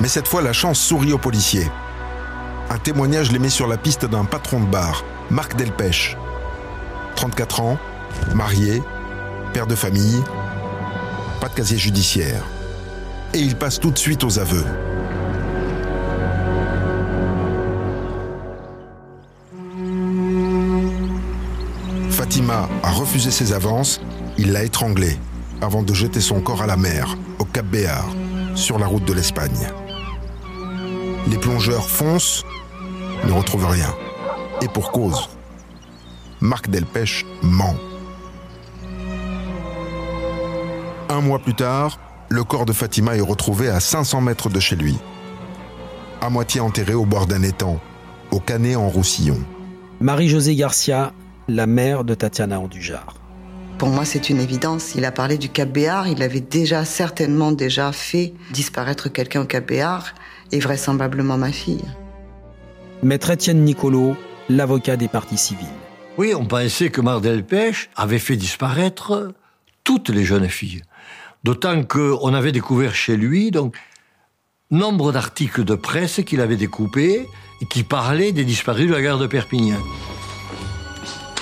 [0.00, 1.70] Mais cette fois, la chance sourit aux policiers.
[2.70, 6.16] Un témoignage les met sur la piste d'un patron de bar, Marc Delpech.
[7.16, 7.78] 34 ans,
[8.34, 8.82] marié,
[9.52, 10.22] père de famille,
[11.40, 12.42] pas de casier judiciaire.
[13.32, 14.64] Et il passe tout de suite aux aveux.
[22.98, 24.00] Refusé ses avances,
[24.38, 25.16] il l'a étranglée
[25.60, 28.04] avant de jeter son corps à la mer, au Cap Béar,
[28.56, 29.68] sur la route de l'Espagne.
[31.28, 32.44] Les plongeurs foncent,
[33.24, 33.94] ne retrouvent rien.
[34.62, 35.28] Et pour cause.
[36.40, 37.76] Marc Delpech ment.
[41.08, 44.76] Un mois plus tard, le corps de Fatima est retrouvé à 500 mètres de chez
[44.76, 44.96] lui,
[46.20, 47.80] à moitié enterré au bord d'un étang,
[48.32, 49.38] au Canet en Roussillon.
[50.00, 51.12] Marie-Josée Garcia,
[51.48, 53.14] la mère de Tatiana Andujar.
[53.78, 54.94] Pour moi, c'est une évidence.
[54.94, 56.08] Il a parlé du Cap Béar.
[56.08, 60.14] Il avait déjà, certainement déjà fait disparaître quelqu'un au Cap Béar
[60.52, 61.84] et vraisemblablement ma fille.
[63.02, 64.16] Maître Étienne Nicolo,
[64.48, 65.66] l'avocat des parties civiles.
[66.18, 69.32] Oui, on pensait que Marc Delpech avait fait disparaître
[69.84, 70.82] toutes les jeunes filles.
[71.44, 73.76] D'autant qu'on avait découvert chez lui donc
[74.70, 77.26] nombre d'articles de presse qu'il avait découpés
[77.60, 79.78] et qui parlaient des disparus de la gare de Perpignan.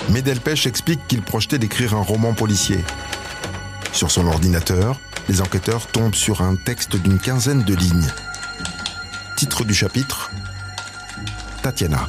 [0.09, 2.83] Mais Delpech explique qu'il projetait d'écrire un roman policier.
[3.91, 8.07] Sur son ordinateur, les enquêteurs tombent sur un texte d'une quinzaine de lignes.
[9.35, 10.31] Titre du chapitre
[11.61, 12.07] Tatiana.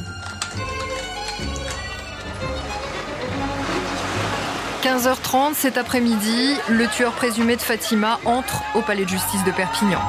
[4.83, 9.99] 15h30 cet après-midi, le tueur présumé de Fatima entre au palais de justice de Perpignan.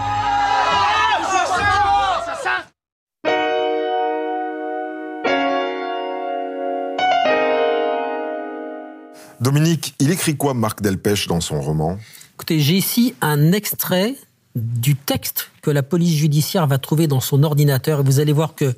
[9.41, 11.97] Dominique, il écrit quoi Marc Delpech dans son roman?
[12.35, 14.15] Écoutez, j'ai ici un extrait
[14.55, 18.55] du texte que la police judiciaire va trouver dans son ordinateur et vous allez voir
[18.55, 18.75] que,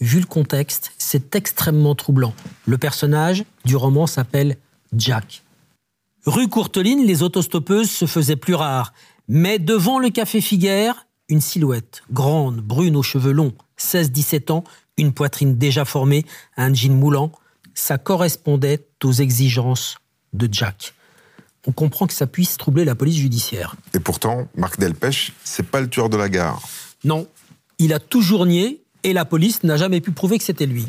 [0.00, 2.32] vu le contexte, c'est extrêmement troublant.
[2.66, 4.56] Le personnage du roman s'appelle
[4.96, 5.42] Jack.
[6.24, 8.94] Rue Courteline, les autostoppeuses se faisaient plus rares,
[9.28, 14.64] mais devant le café Figuère, une silhouette, grande, brune aux cheveux longs, 16-17 ans,
[14.96, 16.24] une poitrine déjà formée,
[16.56, 17.30] un jean moulant,
[17.78, 19.98] ça correspondait aux exigences
[20.32, 20.94] de Jack.
[21.66, 23.76] On comprend que ça puisse troubler la police judiciaire.
[23.94, 26.60] Et pourtant, Marc Delpech, c'est pas le tueur de la gare.
[27.04, 27.28] Non,
[27.78, 30.86] il a toujours nié et la police n'a jamais pu prouver que c'était lui.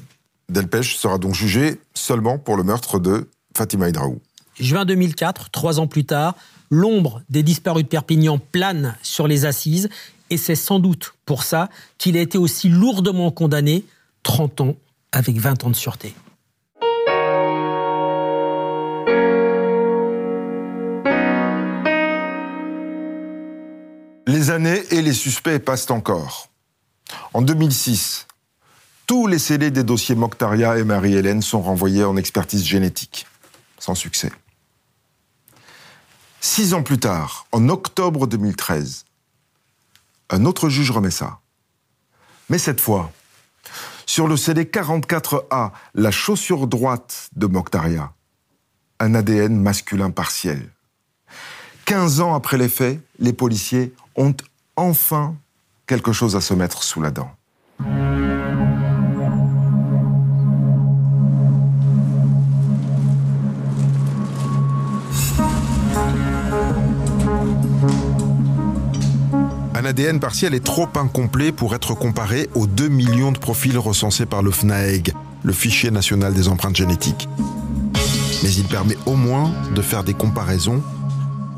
[0.50, 4.20] Delpech sera donc jugé seulement pour le meurtre de Fatima Hidraou.
[4.60, 6.36] Juin 2004, trois ans plus tard,
[6.72, 9.90] l'ombre des disparus de Perpignan plane sur les assises
[10.32, 13.86] et c'est sans doute pour ça qu'il a été aussi lourdement condamné,
[14.24, 14.76] 30 ans
[15.12, 16.16] avec 20 ans de sûreté.
[24.30, 26.50] Les années et les suspects passent encore.
[27.34, 28.28] En 2006,
[29.08, 33.26] tous les scellés des dossiers Mokhtaria et Marie-Hélène sont renvoyés en expertise génétique,
[33.80, 34.32] sans succès.
[36.42, 39.06] Six ans plus tard, en octobre 2013,
[40.30, 41.40] un autre juge remet ça.
[42.50, 43.12] Mais cette fois,
[44.06, 48.14] sur le scellé 44A, la chaussure droite de Mokhtaria,
[49.00, 50.70] un ADN masculin partiel.
[51.86, 54.36] 15 ans après les faits, les policiers ont
[54.76, 55.36] enfin
[55.88, 57.32] quelque chose à se mettre sous la dent.
[69.74, 74.26] Un ADN partiel est trop incomplet pour être comparé aux 2 millions de profils recensés
[74.26, 77.30] par le FNAEG, le fichier national des empreintes génétiques.
[78.44, 80.84] Mais il permet au moins de faire des comparaisons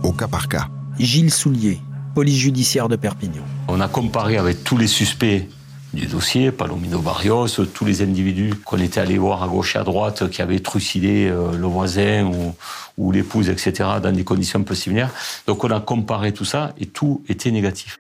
[0.04, 0.68] au cas par cas.
[1.00, 1.82] Gilles Soulier,
[2.14, 3.44] police judiciaire de Perpignan.
[3.68, 5.48] On a comparé avec tous les suspects
[5.94, 9.84] du dossier, Palomino Barrios, tous les individus qu'on était allés voir à gauche et à
[9.84, 12.56] droite, qui avaient trucidé euh, le voisin ou,
[12.98, 15.12] ou l'épouse, etc., dans des conditions un peu similaires.
[15.48, 17.98] Donc on a comparé tout ça et tout était négatif.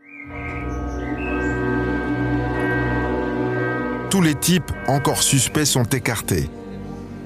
[4.09, 6.49] Tous les types encore suspects sont écartés.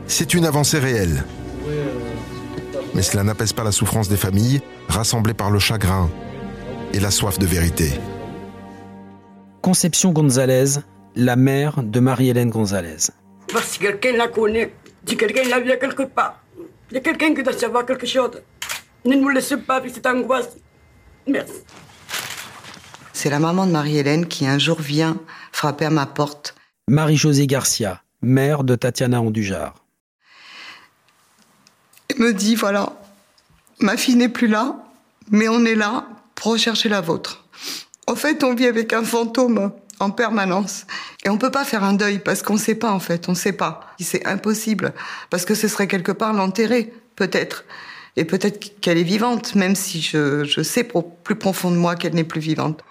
[0.07, 1.25] C'est une avancée réelle.
[2.93, 6.09] Mais cela n'apaise pas la souffrance des familles, rassemblées par le chagrin
[6.93, 7.91] et la soif de vérité.
[9.61, 10.79] Conception Gonzalez,
[11.15, 13.11] la mère de Marie-Hélène Gonzalez.
[13.51, 14.73] Parce que quelqu'un la connaît,
[15.05, 16.41] si quelqu'un l'a vu quelque part,
[16.91, 18.41] il y a quelqu'un qui doit savoir quelque chose.
[19.05, 20.55] Ne nous laissez pas avec cette angoisse.
[21.27, 21.53] Merci.
[23.13, 25.17] c'est la maman de Marie-Hélène qui un jour vient
[25.51, 26.53] frapper à ma porte.
[26.87, 29.73] Marie-Josée Garcia, mère de Tatiana Andujar.
[32.09, 32.93] Elle me dit, voilà,
[33.79, 34.75] ma fille n'est plus là,
[35.31, 37.45] mais on est là pour rechercher la vôtre.
[38.07, 40.85] En fait, on vit avec un fantôme en permanence.
[41.23, 43.53] Et on peut pas faire un deuil parce qu'on sait pas, en fait, on sait
[43.53, 43.81] pas.
[43.99, 44.93] C'est impossible.
[45.29, 47.65] Parce que ce serait quelque part l'enterrer, peut-être.
[48.17, 50.87] Et peut-être qu'elle est vivante, même si je, sais
[51.23, 52.83] plus profond de moi qu'elle n'est plus vivante.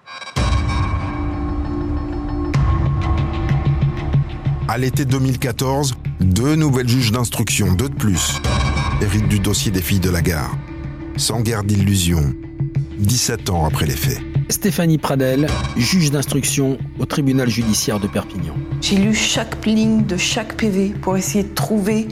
[4.68, 8.40] À l'été 2014, deux nouvelles juges d'instruction, deux de plus,
[9.00, 10.56] héritent du dossier des filles de la gare.
[11.16, 12.34] Sans guerre d'illusion,
[13.04, 14.20] 17 ans après les faits.
[14.48, 15.46] Stéphanie Pradel,
[15.76, 18.54] juge d'instruction au tribunal judiciaire de Perpignan.
[18.80, 22.08] J'ai lu chaque ligne de chaque PV pour essayer de trouver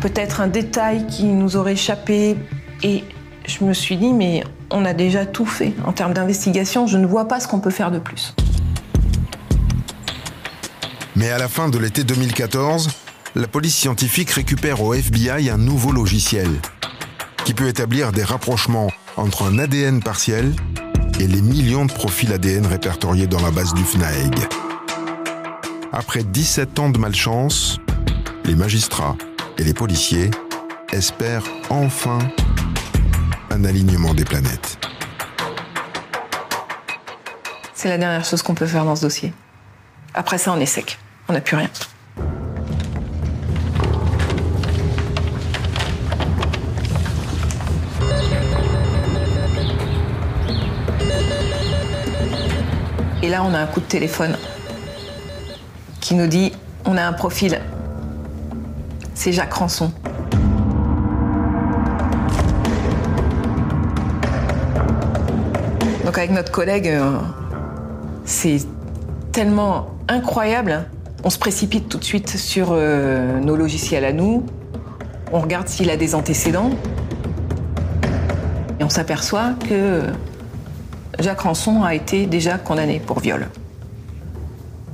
[0.00, 2.36] peut-être un détail qui nous aurait échappé.
[2.82, 3.04] Et
[3.46, 7.06] je me suis dit, mais on a déjà tout fait en termes d'investigation, je ne
[7.06, 8.34] vois pas ce qu'on peut faire de plus.
[11.14, 12.90] Mais à la fin de l'été 2014,
[13.34, 16.48] la police scientifique récupère au FBI un nouveau logiciel
[17.44, 20.54] qui peut établir des rapprochements entre un ADN partiel
[21.18, 24.46] et les millions de profils ADN répertoriés dans la base du FNAEG.
[25.92, 27.78] Après 17 ans de malchance,
[28.44, 29.16] les magistrats
[29.58, 30.30] et les policiers
[30.92, 32.18] espèrent enfin
[33.50, 34.78] un alignement des planètes.
[37.74, 39.32] C'est la dernière chose qu'on peut faire dans ce dossier.
[40.14, 40.98] Après ça, on est sec.
[41.28, 41.70] On n'a plus rien.
[53.26, 54.36] Et là, on a un coup de téléphone
[56.00, 56.52] qui nous dit
[56.84, 57.60] on a un profil.
[59.14, 59.90] C'est Jacques Rançon.
[66.04, 67.18] Donc avec notre collègue, euh,
[68.24, 68.58] c'est
[69.32, 70.88] tellement incroyable.
[71.24, 74.46] On se précipite tout de suite sur euh, nos logiciels à nous.
[75.32, 76.70] On regarde s'il a des antécédents.
[78.78, 80.02] Et on s'aperçoit que
[81.18, 83.48] Jacques Rançon a été déjà condamné pour viol.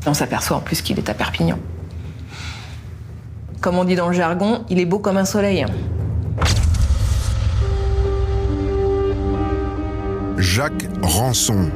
[0.07, 1.59] On s'aperçoit en plus qu'il est à Perpignan.
[3.61, 5.65] Comme on dit dans le jargon, il est beau comme un soleil.
[10.39, 11.71] Jacques Rançon.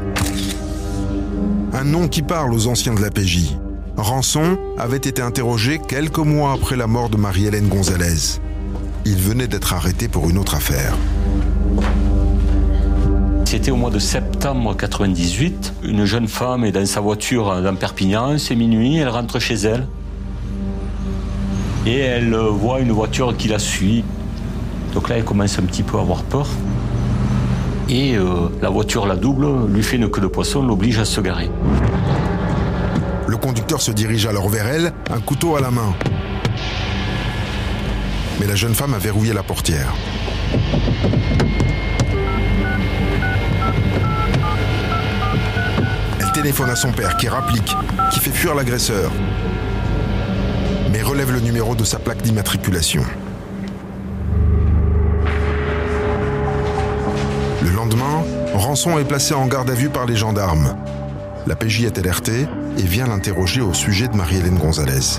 [1.73, 3.57] Un nom qui parle aux anciens de la PJ.
[3.97, 8.41] Rançon avait été interrogé quelques mois après la mort de Marie-Hélène Gonzalez.
[9.05, 10.95] Il venait d'être arrêté pour une autre affaire.
[13.47, 15.75] C'était au mois de septembre 98.
[15.85, 19.87] Une jeune femme est dans sa voiture dans Perpignan, c'est minuit, elle rentre chez elle.
[21.87, 24.03] Et elle voit une voiture qui la suit.
[24.95, 26.49] Donc là, elle commence un petit peu à avoir peur.
[27.89, 31.21] Et euh, la voiture la double, lui fait une queue de poisson, l'oblige à se
[31.21, 31.49] garer.
[33.29, 35.95] Le conducteur se dirige alors vers elle, un couteau à la main.
[38.41, 39.95] Mais la jeune femme a verrouillé la portière.
[46.47, 47.75] Téléphone son père qui rapplique,
[48.13, 49.11] qui fait fuir l'agresseur,
[50.93, 53.03] mais relève le numéro de sa plaque d'immatriculation.
[57.65, 58.23] Le lendemain,
[58.55, 60.77] Rançon est placé en garde à vue par les gendarmes.
[61.49, 62.47] La PJ est alertée
[62.79, 65.19] et vient l'interroger au sujet de Marie-Hélène Gonzalez.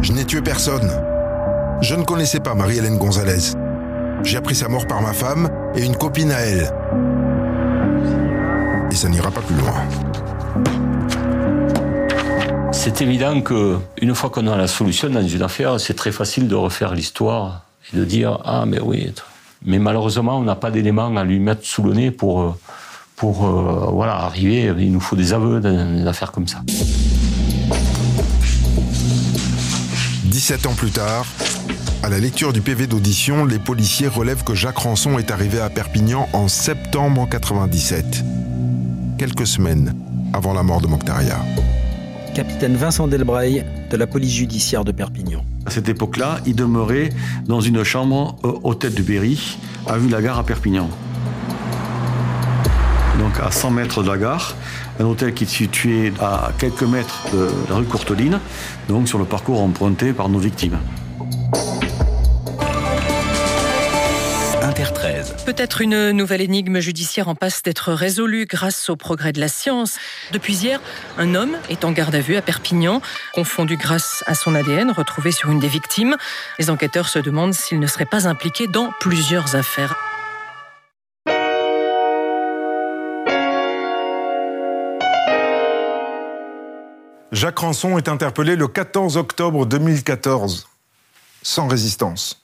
[0.00, 0.90] Je n'ai tué personne.
[1.82, 3.54] Je ne connaissais pas Marie-Hélène Gonzalez.
[4.24, 6.81] J'ai appris sa mort par ma femme et une copine à elle.
[8.92, 9.72] Et ça n'ira pas plus loin.
[12.72, 16.46] C'est évident que une fois qu'on a la solution dans une affaire, c'est très facile
[16.46, 19.10] de refaire l'histoire et de dire ah mais oui.
[19.64, 22.58] Mais malheureusement, on n'a pas d'éléments à lui mettre sous le nez pour
[23.16, 24.74] pour euh, voilà arriver.
[24.78, 26.60] Il nous faut des aveux dans une affaire comme ça.
[30.24, 31.24] 17 ans plus tard,
[32.02, 35.70] à la lecture du PV d'audition, les policiers relèvent que Jacques Rançon est arrivé à
[35.70, 38.24] Perpignan en septembre 97,
[39.22, 39.94] quelques semaines
[40.32, 41.36] avant la mort de Mokhtaria.
[42.34, 45.44] Capitaine Vincent Delbray de la police judiciaire de Perpignan.
[45.64, 47.10] À cette époque-là, il demeurait
[47.46, 50.88] dans une chambre au tête de Berry, à vue la gare à Perpignan.
[53.20, 54.56] Donc à 100 mètres de la gare,
[54.98, 58.40] un hôtel qui est situé à quelques mètres de la rue Courteline,
[58.88, 60.78] donc sur le parcours emprunté par nos victimes.
[65.44, 69.96] Peut-être une nouvelle énigme judiciaire en passe d'être résolue grâce au progrès de la science.
[70.30, 70.80] Depuis hier,
[71.18, 73.02] un homme est en garde à vue à Perpignan,
[73.34, 76.16] confondu grâce à son ADN retrouvé sur une des victimes.
[76.60, 79.96] Les enquêteurs se demandent s'il ne serait pas impliqué dans plusieurs affaires.
[87.32, 90.68] Jacques Ranson est interpellé le 14 octobre 2014,
[91.42, 92.41] sans résistance.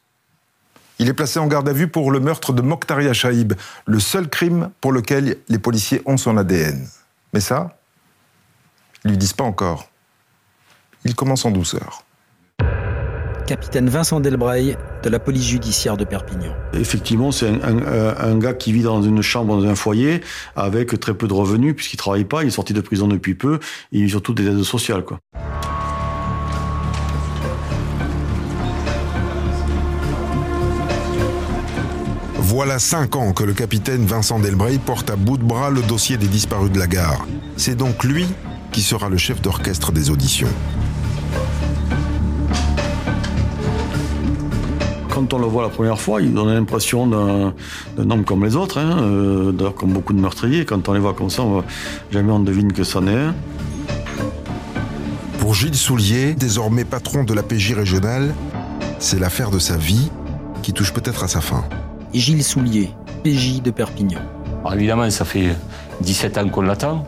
[0.99, 3.53] Il est placé en garde à vue pour le meurtre de Mokhtaria Chaïb,
[3.87, 6.87] le seul crime pour lequel les policiers ont son ADN.
[7.33, 7.79] Mais ça,
[9.05, 9.89] ils lui disent pas encore.
[11.05, 12.03] Il commence en douceur.
[13.47, 16.53] Capitaine Vincent Delbray de la police judiciaire de Perpignan.
[16.75, 20.21] Effectivement, c'est un, un- un gars qui vit dans une chambre, dans un foyer,
[20.57, 23.55] avec très peu de revenus, puisqu'il travaille pas, il est sorti de prison depuis peu,
[23.93, 25.19] et il vit surtout des aides sociales, quoi.
[32.51, 36.17] Voilà cinq ans que le capitaine Vincent Delbray porte à bout de bras le dossier
[36.17, 37.27] des disparus de la gare.
[37.59, 38.25] C'est donc lui
[38.73, 40.49] qui sera le chef d'orchestre des auditions.
[45.11, 47.53] Quand on le voit la première fois, il donne l'impression d'un
[48.11, 50.65] homme comme les autres, hein, euh, d'ailleurs comme beaucoup de meurtriers.
[50.65, 51.63] Quand on les voit comme ça, on
[52.11, 53.35] jamais on devine que c'en est un.
[55.39, 58.35] Pour Gilles Soulier, désormais patron de la PJ régionale,
[59.01, 60.11] c'est l'affaire de sa vie
[60.63, 61.63] qui touche peut-être à sa fin.
[62.15, 62.91] Gilles Soulier,
[63.23, 64.21] PJ de Perpignan.
[64.61, 65.55] Alors évidemment, ça fait
[66.01, 67.05] 17 ans qu'on l'attend.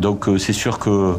[0.00, 1.14] Donc euh, c'est sûr que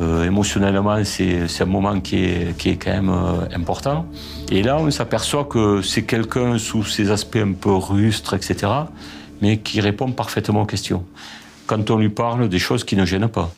[0.00, 4.06] euh, émotionnellement, c'est c'est un moment qui est, qui est quand même euh, important.
[4.50, 8.72] Et là, on s'aperçoit que c'est quelqu'un sous ses aspects un peu rustres, etc.,
[9.42, 11.04] mais qui répond parfaitement aux questions.
[11.66, 13.50] Quand on lui parle des choses qui ne gênent pas.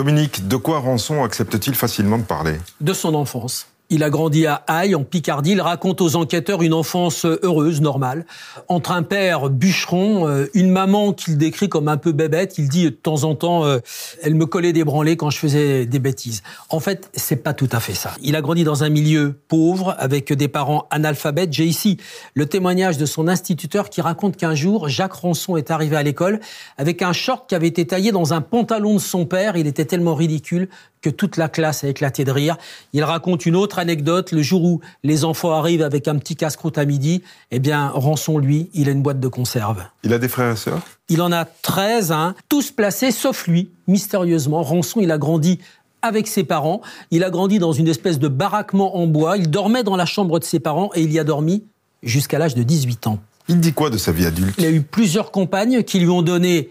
[0.00, 2.56] Dominique, de quoi Rançon accepte-t-il facilement de parler?
[2.80, 3.69] De son enfance.
[3.92, 5.50] Il a grandi à Haye, en Picardie.
[5.50, 8.24] Il raconte aux enquêteurs une enfance heureuse, normale,
[8.68, 12.56] entre un père bûcheron, euh, une maman qu'il décrit comme un peu bébête.
[12.56, 13.80] Il dit de temps en temps, euh,
[14.22, 16.44] elle me collait des branlées quand je faisais des bêtises.
[16.68, 18.12] En fait, c'est pas tout à fait ça.
[18.22, 21.52] Il a grandi dans un milieu pauvre, avec des parents analphabètes.
[21.52, 21.96] J'ai ici
[22.34, 26.38] le témoignage de son instituteur qui raconte qu'un jour, Jacques Rançon est arrivé à l'école
[26.78, 29.56] avec un short qui avait été taillé dans un pantalon de son père.
[29.56, 30.68] Il était tellement ridicule
[31.00, 32.56] que toute la classe a éclaté de rire.
[32.92, 34.32] Il raconte une autre anecdote.
[34.32, 38.38] Le jour où les enfants arrivent avec un petit casse-croûte à midi, eh bien, Rançon,
[38.38, 39.84] lui, il a une boîte de conserve.
[40.04, 40.82] Il a des frères et sœurs?
[41.08, 44.62] Il en a 13, hein, tous placés, sauf lui, mystérieusement.
[44.62, 45.58] Rançon, il a grandi
[46.02, 46.80] avec ses parents.
[47.10, 49.36] Il a grandi dans une espèce de baraquement en bois.
[49.36, 51.64] Il dormait dans la chambre de ses parents et il y a dormi
[52.02, 53.18] jusqu'à l'âge de 18 ans.
[53.48, 54.54] Il dit quoi de sa vie adulte?
[54.58, 56.70] Il a eu plusieurs compagnes qui lui ont donné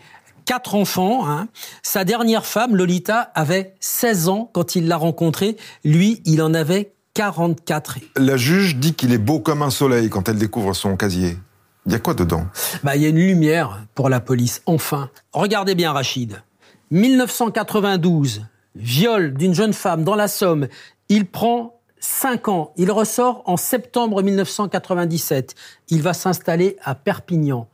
[0.49, 1.29] quatre enfants.
[1.29, 1.47] hein.
[1.83, 5.57] Sa dernière femme, Lolita, avait 16 ans quand il l'a rencontrée.
[5.85, 7.99] Lui, il en avait 44.
[8.15, 11.37] La juge dit qu'il est beau comme un soleil quand elle découvre son casier.
[11.85, 12.47] Il y a quoi dedans?
[12.83, 15.11] Bah, il y a une lumière pour la police, enfin.
[15.33, 16.41] Regardez bien, Rachid.
[16.89, 18.41] 1992,
[18.73, 20.67] viol d'une jeune femme dans la Somme.
[21.09, 22.73] Il prend 5 ans.
[22.75, 25.53] Il ressort en septembre 1997.
[25.89, 27.67] Il va s'installer à Perpignan.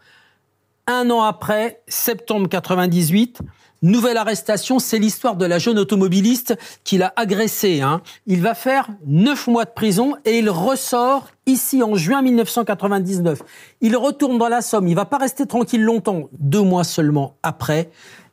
[0.87, 3.39] Un an après, septembre 98,
[3.81, 7.81] nouvelle arrestation, c'est l'histoire de la jeune automobiliste qui l'a agressé.
[7.81, 8.03] hein.
[8.27, 13.41] Il va faire neuf mois de prison et il ressort ici en juin 1999.
[13.81, 16.29] Il retourne dans la Somme, il va pas rester tranquille longtemps.
[16.37, 17.89] Deux mois seulement après,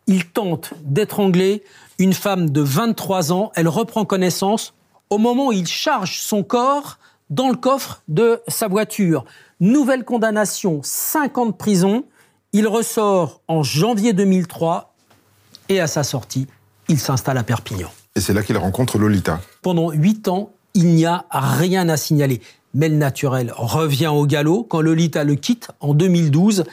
[0.07, 1.65] il tente d'étrangler
[1.99, 3.51] une femme de 23 ans.
[3.55, 4.75] Elle reprend connaissance
[5.09, 6.99] au moment où il charge son corps
[7.31, 9.25] dans le coffre de sa voiture.
[9.59, 12.05] Nouvelle condamnation, 5 ans de prison.
[12.55, 14.95] Il ressort en janvier 2003
[15.71, 16.47] et à sa sortie,
[16.89, 17.91] il s'installe à Perpignan.
[18.15, 19.41] Et c'est là qu'il rencontre Lolita.
[19.63, 22.43] Pendant huit ans, il n'y a rien à signaler.
[22.75, 26.65] Mais le naturel revient au galop quand Lolita le quitte en 2012.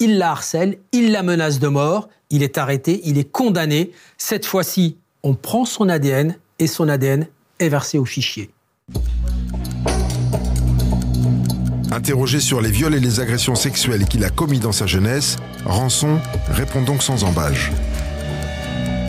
[0.00, 3.92] Il la harcèle, il la menace de mort, il est arrêté, il est condamné.
[4.18, 7.28] Cette fois-ci, on prend son ADN et son ADN
[7.60, 8.50] est versé au fichier.
[11.92, 15.36] Interrogé sur les viols et les agressions sexuelles qu'il a commis dans sa jeunesse,
[15.66, 16.18] Rançon
[16.50, 17.70] répond donc sans embâge.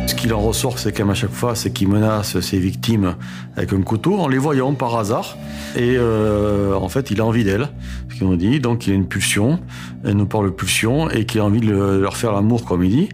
[0.06, 3.16] Ce qu'il en ressort, c'est quand même à chaque fois, c'est qu'il menace ses victimes
[3.56, 5.38] avec un couteau en les voyant par hasard.
[5.78, 7.70] Et euh, en fait, il a envie d'elles,
[8.10, 8.60] ce qu'ils ont dit.
[8.60, 9.60] Donc, il a une pulsion,
[10.04, 12.84] elle nous parle de pulsion, et qu'il a envie de le- leur faire l'amour, comme
[12.84, 13.10] il dit.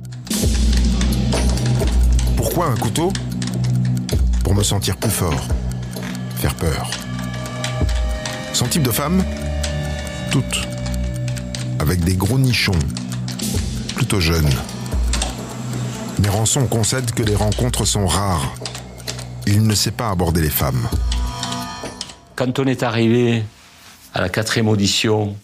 [2.36, 3.14] Pourquoi un couteau?
[4.44, 5.48] Pour me sentir plus fort,
[6.38, 6.90] faire peur.
[8.52, 9.24] Son type de femme?
[10.32, 10.68] Toutes.
[11.80, 12.78] Avec des gros nichons,
[13.96, 14.50] plutôt jeunes.
[16.22, 18.54] Mais Rançon concède que les rencontres sont rares.
[19.48, 20.88] Il ne sait pas aborder les femmes.
[22.36, 23.44] Quand on est arrivé
[24.14, 25.36] à la quatrième audition,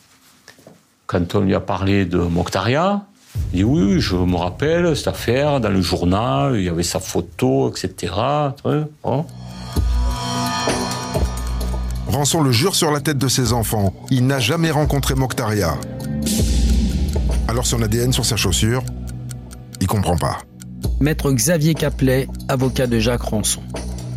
[1.07, 3.05] quand on lui a parlé de Mokhtaria,
[3.53, 6.99] il dit oui, je me rappelle cette affaire, dans le journal, il y avait sa
[6.99, 8.13] photo, etc.
[12.15, 13.93] Rançon le jure sur la tête de ses enfants.
[14.09, 15.71] Il n'a jamais rencontré Mokhtaria.
[15.71, 18.83] À Alors son ADN sur sa chaussure,
[19.81, 20.37] il comprend pas.
[21.01, 23.61] Maître Xavier Caplet, avocat de Jacques Ranson.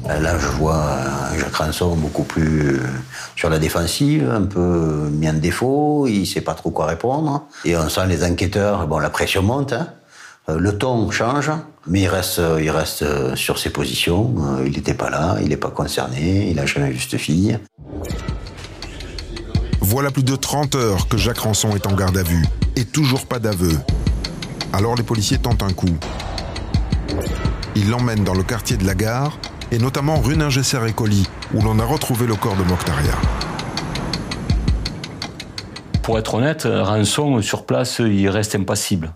[0.07, 0.96] Là, je vois
[1.40, 2.86] Jacques Ranson beaucoup plus euh,
[3.34, 7.49] sur la défensive, un peu mis en défaut, il sait pas trop quoi répondre.
[7.64, 9.88] Et on sent les enquêteurs, bon, la pression monte, hein.
[10.49, 11.51] Euh, le ton change,
[11.86, 14.34] mais il reste, il reste sur ses positions.
[14.38, 17.59] Euh, Il n'était pas là, il n'est pas concerné, il a jamais vu cette fille.
[19.80, 22.46] Voilà plus de 30 heures que Jacques Ranson est en garde à vue
[22.76, 23.72] et toujours pas d'aveu.
[24.72, 25.96] Alors les policiers tentent un coup.
[27.74, 29.38] Ils l'emmènent dans le quartier de la gare
[29.70, 33.14] et notamment rue Ningesser et Colis où l'on a retrouvé le corps de Mokhtaria.
[36.03, 39.12] Pour être honnête, Rançon, sur place, il reste impassible.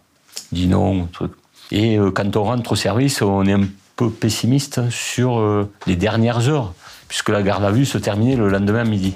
[0.53, 1.33] Dit non, truc.
[1.71, 3.65] Et euh, quand on rentre au service, on est un
[3.97, 6.75] peu pessimiste sur euh, les dernières heures,
[7.09, 9.15] puisque la garde à vue se terminait le lendemain midi.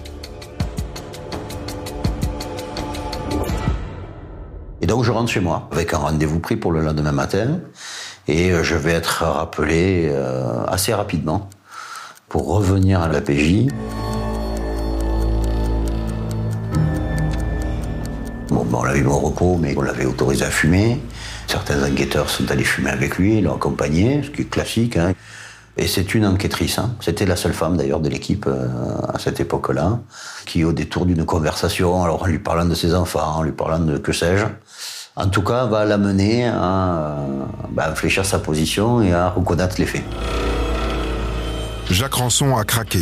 [4.81, 7.61] Et donc je rentre chez moi avec un rendez-vous pris pour le lendemain matin
[8.29, 10.11] et euh, je vais être rappelé
[10.69, 11.51] assez rapidement
[12.31, 13.67] pour revenir à la PJ.
[18.49, 20.99] Bon, ben, on l'avait mis au repos, mais on l'avait autorisé à fumer.
[21.47, 24.97] Certains enquêteurs sont allés fumer avec lui, l'ont accompagné, ce qui est classique.
[24.97, 25.13] hein.
[25.79, 26.95] Et c'est une enquêtrice, hein.
[27.01, 28.67] c'était la seule femme d'ailleurs de l'équipe euh,
[29.13, 29.99] à cette époque-là,
[30.47, 33.81] qui au détour d'une conversation, alors en lui parlant de ses enfants, en lui parlant
[33.81, 34.47] de que sais-je,
[35.17, 36.55] en tout cas va l'amener à
[37.19, 40.05] euh, bah, infléchir sa position et à reconnaître les faits.
[41.91, 43.01] Jacques Ranson a craqué.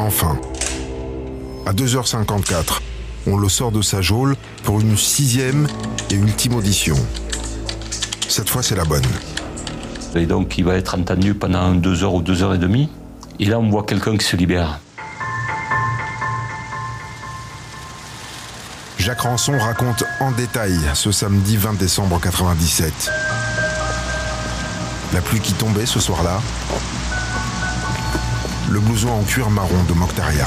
[0.00, 0.38] Enfin.
[1.66, 2.80] À 2h54,
[3.26, 5.66] on le sort de sa geôle pour une sixième
[6.10, 6.96] et ultime audition.
[8.28, 9.02] Cette fois, c'est la bonne.
[10.14, 12.88] Et donc, il va être entendu pendant deux heures ou deux heures et demie.
[13.38, 14.80] Et là, on voit quelqu'un qui se libère.
[18.98, 23.10] Jacques Ranson raconte en détail ce samedi 20 décembre 97.
[25.14, 26.40] La pluie qui tombait ce soir-là.
[28.70, 30.46] Le blouson en cuir marron de Mokhtaria.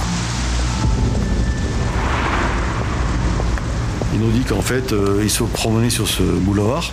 [4.13, 6.91] Il nous dit qu'en fait, euh, il se promenait sur ce boulevard.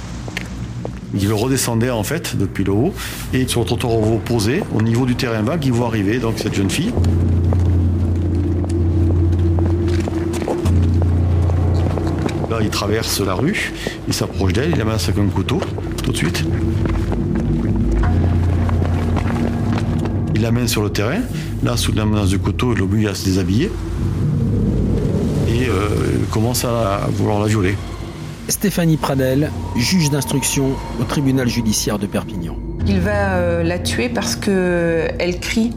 [1.14, 2.95] Il redescendait en fait depuis le haut
[3.35, 6.55] et sur le trottoir opposé, au niveau du terrain vague, il voit arriver donc cette
[6.55, 6.93] jeune fille.
[12.49, 13.73] Là, il traverse la rue,
[14.09, 15.61] il s'approche d'elle, il la menace avec un couteau,
[16.03, 16.45] tout de suite.
[20.35, 21.21] Il l'amène sur le terrain.
[21.62, 23.71] Là, sous la menace du couteau, il l'oblige à se déshabiller.
[25.71, 25.89] Euh,
[26.21, 27.77] il commence à vouloir la violer.
[28.49, 32.57] Stéphanie Pradel, juge d'instruction au tribunal judiciaire de Perpignan.
[32.87, 35.73] Il va euh, la tuer parce que elle crie.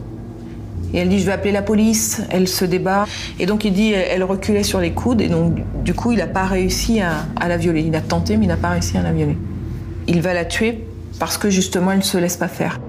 [0.92, 3.06] Et elle dit je vais appeler la police, elle se débat.
[3.38, 6.26] Et donc il dit elle reculait sur les coudes et donc du coup il n'a
[6.26, 7.82] pas réussi à, à la violer.
[7.82, 9.36] Il a tenté mais il n'a pas réussi à la violer.
[10.06, 10.84] Il va la tuer
[11.18, 12.80] parce que justement elle ne se laisse pas faire.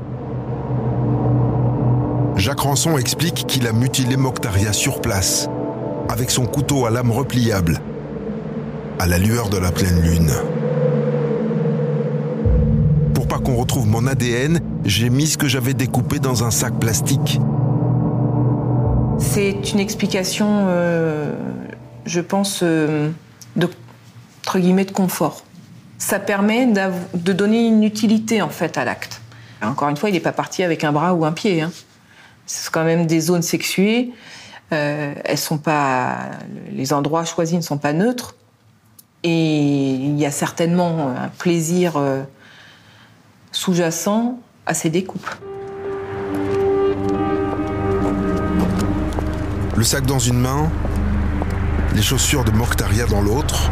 [2.38, 5.48] Jacques Ranson explique qu'il a mutilé Mokhtaria sur place,
[6.10, 7.80] avec son couteau à lame repliable,
[9.00, 10.32] à la lueur de la pleine lune.
[13.14, 16.74] Pour pas qu'on retrouve mon ADN, j'ai mis ce que j'avais découpé dans un sac
[16.80, 17.40] plastique.
[19.20, 21.34] C'est une explication, euh,
[22.06, 23.10] je pense, euh,
[23.56, 23.70] de,
[24.42, 25.44] entre guillemets, de confort.
[25.98, 29.22] Ça permet de donner une utilité, en fait, à l'acte.
[29.62, 31.62] Encore une fois, il n'est pas parti avec un bras ou un pied.
[31.62, 31.72] Hein.
[32.46, 34.12] C'est quand même des zones sexuées.
[34.72, 36.18] Euh, elles sont pas,
[36.72, 38.36] les endroits choisis ne sont pas neutres.
[39.24, 42.22] Et il y a certainement un plaisir euh,
[43.52, 45.30] sous-jacent à ces découpes.
[49.76, 50.70] Le sac dans une main,
[51.96, 53.70] les chaussures de Mokhtaria dans l'autre,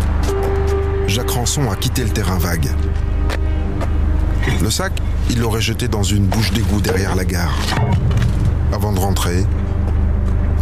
[1.08, 2.70] Jacques Ranson a quitté le terrain vague.
[4.62, 4.94] Le sac,
[5.30, 7.56] il l'aurait jeté dans une bouche d'égout derrière la gare.
[8.72, 9.46] Avant de rentrer,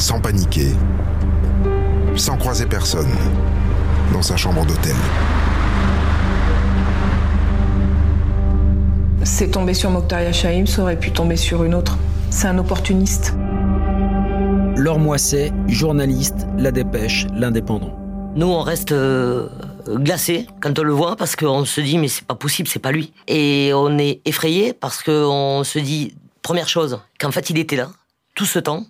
[0.01, 0.71] sans paniquer,
[2.15, 3.11] sans croiser personne,
[4.11, 4.95] dans sa chambre d'hôtel.
[9.23, 11.99] C'est tombé sur Mokhtaria Shaim, ça aurait pu tomber sur une autre.
[12.31, 13.35] C'est un opportuniste.
[14.75, 17.95] Laure Moisset, journaliste, La Dépêche, L'Indépendant.
[18.35, 19.49] Nous, on reste euh,
[19.87, 22.91] glacés quand on le voit parce qu'on se dit mais c'est pas possible, c'est pas
[22.91, 23.13] lui.
[23.27, 27.89] Et on est effrayé parce qu'on se dit première chose qu'en fait il était là
[28.33, 28.85] tout ce temps,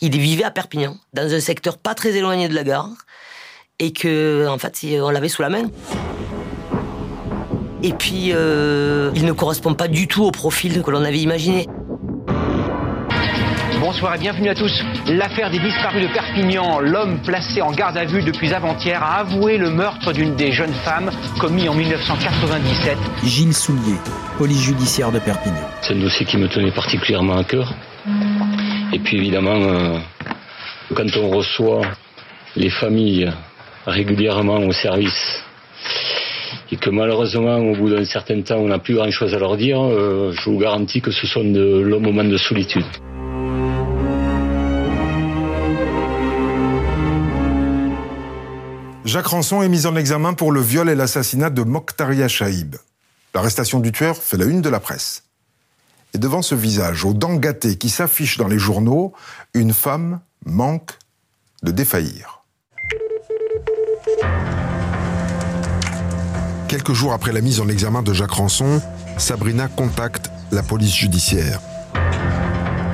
[0.00, 2.90] il vivait à Perpignan dans un secteur pas très éloigné de la gare
[3.78, 5.64] et que en fait on l'avait sous la main.
[7.82, 11.66] Et puis euh, il ne correspond pas du tout au profil que l'on avait imaginé.
[13.80, 14.72] Bon bonsoir et bienvenue à tous.
[15.06, 19.58] L'affaire des disparus de Perpignan, l'homme placé en garde à vue depuis avant-hier a avoué
[19.58, 22.96] le meurtre d'une des jeunes femmes commis en 1997.
[23.24, 23.98] Gilles Soulier,
[24.38, 25.68] police judiciaire de Perpignan.
[25.82, 27.74] C'est un dossier qui me tenait particulièrement à cœur.
[28.94, 29.98] Et puis évidemment, euh,
[30.94, 31.82] quand on reçoit
[32.54, 33.28] les familles
[33.86, 35.42] régulièrement au service
[36.70, 39.56] et que malheureusement au bout d'un certain temps on n'a plus grand chose à leur
[39.56, 42.84] dire, euh, je vous garantis que ce sont de longs moments de solitude.
[49.04, 52.76] Jacques Ranson est mis en examen pour le viol et l'assassinat de Mokhtaria Chaïb.
[53.34, 55.24] L'arrestation du tueur fait la une de la presse.
[56.14, 59.12] Et devant ce visage aux dents gâtées qui s'affiche dans les journaux,
[59.52, 60.96] une femme manque
[61.64, 62.44] de défaillir.
[66.68, 68.80] Quelques jours après la mise en examen de Jacques Ranson,
[69.18, 71.60] Sabrina contacte la police judiciaire.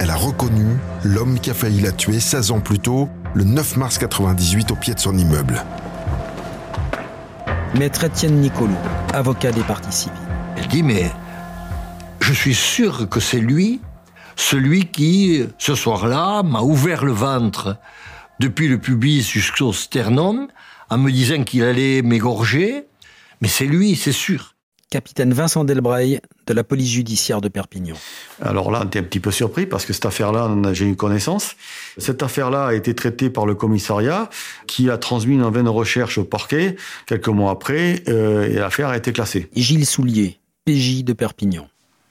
[0.00, 3.76] Elle a reconnu l'homme qui a failli la tuer 16 ans plus tôt, le 9
[3.76, 5.62] mars 98, au pied de son immeuble.
[7.78, 8.76] Maître Étienne Nicolou,
[9.12, 10.18] avocat des parties civiles.
[10.56, 11.10] Elle dit, mais
[12.20, 13.80] je suis sûr que c'est lui,
[14.36, 17.76] celui qui, ce soir-là, m'a ouvert le ventre
[18.38, 20.48] depuis le pubis jusqu'au sternum,
[20.88, 22.86] en me disant qu'il allait m'égorger.
[23.40, 24.54] Mais c'est lui, c'est sûr.
[24.90, 27.94] Capitaine Vincent Delbray de la police judiciaire de Perpignan.
[28.42, 31.54] Alors là, on était un petit peu surpris parce que cette affaire-là, j'ai eu connaissance.
[31.96, 34.28] Cette affaire-là a été traitée par le commissariat
[34.66, 36.74] qui a transmis une vaine recherche au parquet
[37.06, 39.48] quelques mois après euh, et l'affaire a été classée.
[39.54, 41.68] Gilles Soulier, PJ de Perpignan.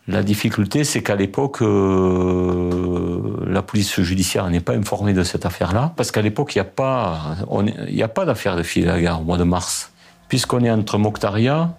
[0.10, 5.94] La difficulté, c'est qu'à l'époque, euh, la police judiciaire n'est pas informée de cette affaire-là,
[5.96, 9.92] parce qu'à l'époque, il n'y a pas, d'affaire de fille gare au mois de mars,
[10.28, 11.76] puisqu'on est entre Mokhtaria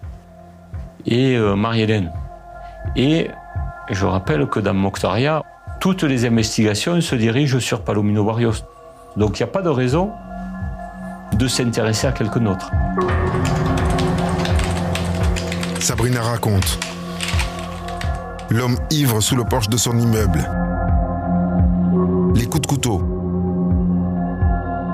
[1.05, 2.13] et euh, Marie-Hélène.
[2.95, 3.27] Et
[3.89, 5.43] je rappelle que dans Mokhtaria,
[5.81, 8.63] toutes les investigations se dirigent sur Palomino Barrios.
[9.17, 10.09] Donc il n'y a pas de raison
[11.33, 12.71] de s'intéresser à quelqu'un d'autre.
[15.81, 16.79] Sabrina raconte.
[18.51, 20.39] L'homme ivre sous le porche de son immeuble.
[22.35, 22.97] Les coups de couteau.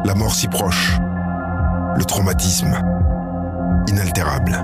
[0.05, 0.95] La mort si proche.
[1.97, 2.79] Le traumatisme.
[3.87, 4.63] Inaltérable.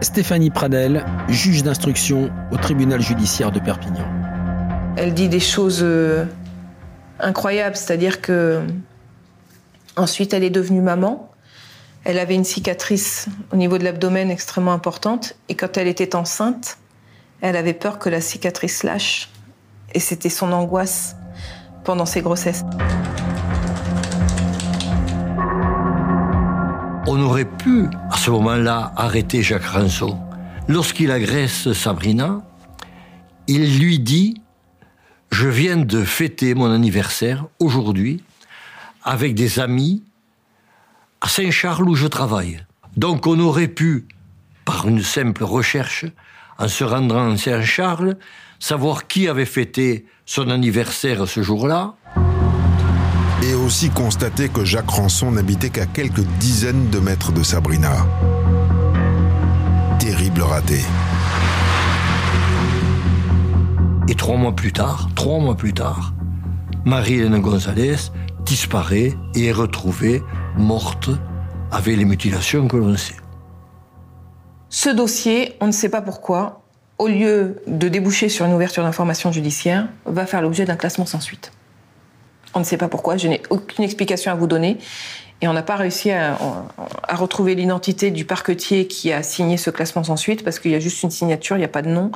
[0.00, 4.08] Stéphanie Pradel, juge d'instruction au tribunal judiciaire de Perpignan.
[4.96, 6.24] Elle dit des choses euh,
[7.20, 8.60] incroyables, c'est-à-dire que
[9.94, 11.30] ensuite elle est devenue maman.
[12.02, 16.76] Elle avait une cicatrice au niveau de l'abdomen extrêmement importante et quand elle était enceinte,
[17.40, 19.30] elle avait peur que la cicatrice lâche
[19.94, 21.16] et c'était son angoisse
[21.84, 22.64] pendant ses grossesses.
[27.06, 30.18] On aurait pu, à ce moment-là, arrêter Jacques Ranson.
[30.68, 32.42] Lorsqu'il agresse Sabrina,
[33.48, 34.40] il lui dit
[35.32, 38.22] Je viens de fêter mon anniversaire aujourd'hui
[39.02, 40.04] avec des amis
[41.20, 42.64] à Saint-Charles où je travaille.
[42.96, 44.06] Donc on aurait pu,
[44.64, 46.04] par une simple recherche,
[46.60, 48.16] en se rendant à Saint-Charles,
[48.58, 51.94] savoir qui avait fêté son anniversaire ce jour-là,
[53.42, 58.06] Et aussi constater que Jacques Ranson n'habitait qu'à quelques dizaines de mètres de Sabrina.
[59.98, 60.80] Terrible raté.
[64.08, 66.12] Et trois mois plus tard, trois mois plus tard,
[66.84, 67.96] Marie-Hélène Gonzalez
[68.44, 70.22] disparaît et est retrouvée
[70.58, 71.08] morte
[71.72, 73.16] avec les mutilations que l'on sait.
[74.72, 76.62] Ce dossier, on ne sait pas pourquoi,
[76.98, 81.18] au lieu de déboucher sur une ouverture d'information judiciaire, va faire l'objet d'un classement sans
[81.18, 81.50] suite.
[82.54, 84.78] On ne sait pas pourquoi, je n'ai aucune explication à vous donner.
[85.40, 86.38] Et on n'a pas réussi à,
[87.10, 90.80] retrouver l'identité du parquetier qui a signé ce classement sans suite, parce qu'il y a
[90.80, 92.12] juste une signature, il n'y a pas de nom.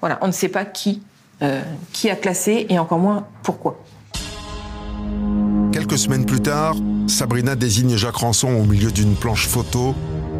[0.00, 1.02] Voilà, on ne sait pas qui,
[1.42, 1.60] euh,
[1.92, 3.82] qui a classé, et encore moins pourquoi.
[5.72, 6.76] Quelques semaines plus tard,
[7.08, 9.94] Sabrina désigne Jacques Ranson au milieu d'une planche photo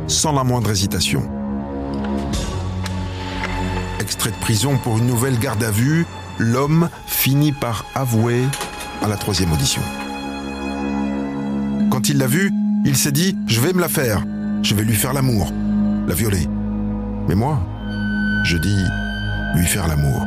[0.07, 1.29] sans la moindre hésitation.
[4.01, 6.07] Extrait de prison pour une nouvelle garde à vue,
[6.39, 8.45] l'homme finit par avouer
[9.03, 9.83] à la troisième audition.
[11.91, 12.53] Quand il l'a vue,
[12.85, 14.23] il s'est dit Je vais me la faire,
[14.63, 15.53] je vais lui faire l'amour,
[16.07, 16.47] la violer.
[17.29, 17.61] Mais moi,
[18.45, 18.85] je dis
[19.57, 20.25] lui faire l'amour.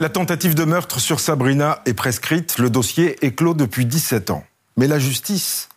[0.00, 4.44] La tentative de meurtre sur Sabrina est prescrite, le dossier est clos depuis 17 ans.
[4.76, 5.68] Mais la justice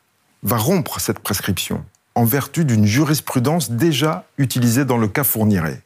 [0.43, 1.83] va rompre cette prescription
[2.15, 5.81] en vertu d'une jurisprudence déjà utilisée dans le cas Fourniret.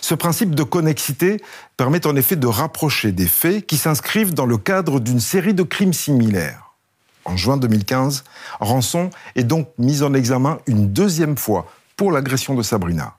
[0.00, 1.42] Ce principe de connexité
[1.76, 5.62] permet en effet de rapprocher des faits qui s'inscrivent dans le cadre d'une série de
[5.62, 6.72] crimes similaires.
[7.24, 8.24] En juin 2015,
[8.60, 13.16] Rançon est donc mis en examen une deuxième fois pour l'agression de Sabrina.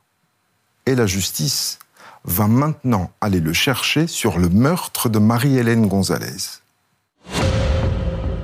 [0.85, 1.77] Et la justice
[2.23, 6.61] va maintenant aller le chercher sur le meurtre de Marie-Hélène Gonzalez.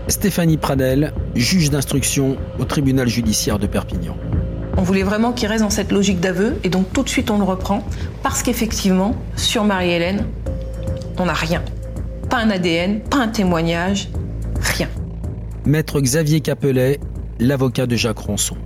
[0.08, 4.16] Stéphanie Pradel, juge d'instruction au tribunal judiciaire de Perpignan.
[4.78, 7.38] On voulait vraiment qu'il reste dans cette logique d'aveu et donc tout de suite on
[7.38, 7.84] le reprend
[8.22, 10.26] parce qu'effectivement, sur Marie-Hélène,
[11.18, 11.64] on n'a rien.
[12.30, 14.10] Pas un ADN, pas un témoignage,
[14.60, 14.90] rien.
[15.66, 17.00] Maître Xavier Capelet,
[17.40, 18.58] l'avocat de Jacques Ronson.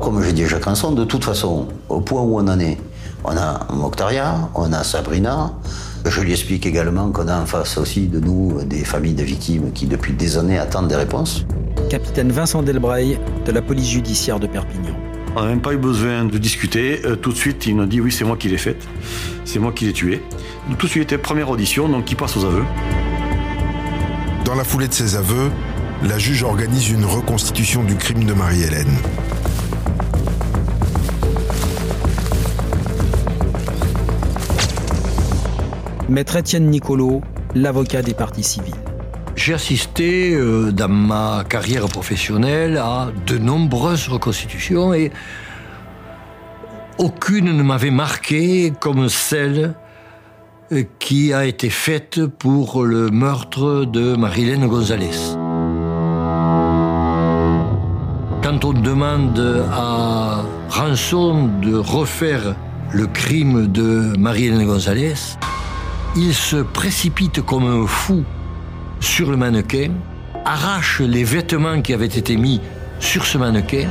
[0.00, 2.78] Comme j'ai dit à Jacques Ronson, de toute façon, au point où on en est,
[3.24, 5.52] on a Mokhtaria, on a Sabrina.
[6.04, 9.72] Je lui explique également qu'on a en face aussi de nous des familles de victimes
[9.72, 11.44] qui depuis des années attendent des réponses.
[11.90, 14.96] Capitaine Vincent Delbray de la police judiciaire de Perpignan.
[15.36, 17.00] On n'a même pas eu besoin de discuter.
[17.04, 18.88] Euh, tout de suite, il nous dit oui, c'est moi qui l'ai faite.
[19.44, 20.22] C'est moi qui l'ai tuée.
[20.78, 22.64] Tout de suite, première audition, donc il passe aux aveux.
[24.44, 25.50] Dans la foulée de ces aveux,
[26.02, 28.96] la juge organise une reconstitution du crime de Marie-Hélène.
[36.10, 37.22] Maître Étienne Nicolo,
[37.54, 38.74] l'avocat des parties civiles.
[39.36, 45.12] J'ai assisté euh, dans ma carrière professionnelle à de nombreuses reconstitutions et
[46.98, 49.74] aucune ne m'avait marqué comme celle
[50.72, 55.16] euh, qui a été faite pour le meurtre de Marilène Gonzalez.
[58.42, 62.56] Quand on demande à Rançon de refaire
[62.90, 65.14] le crime de Marilène Gonzalez,
[66.16, 68.24] il se précipite comme un fou
[69.00, 69.92] sur le mannequin,
[70.44, 72.60] arrache les vêtements qui avaient été mis
[72.98, 73.88] sur ce mannequin.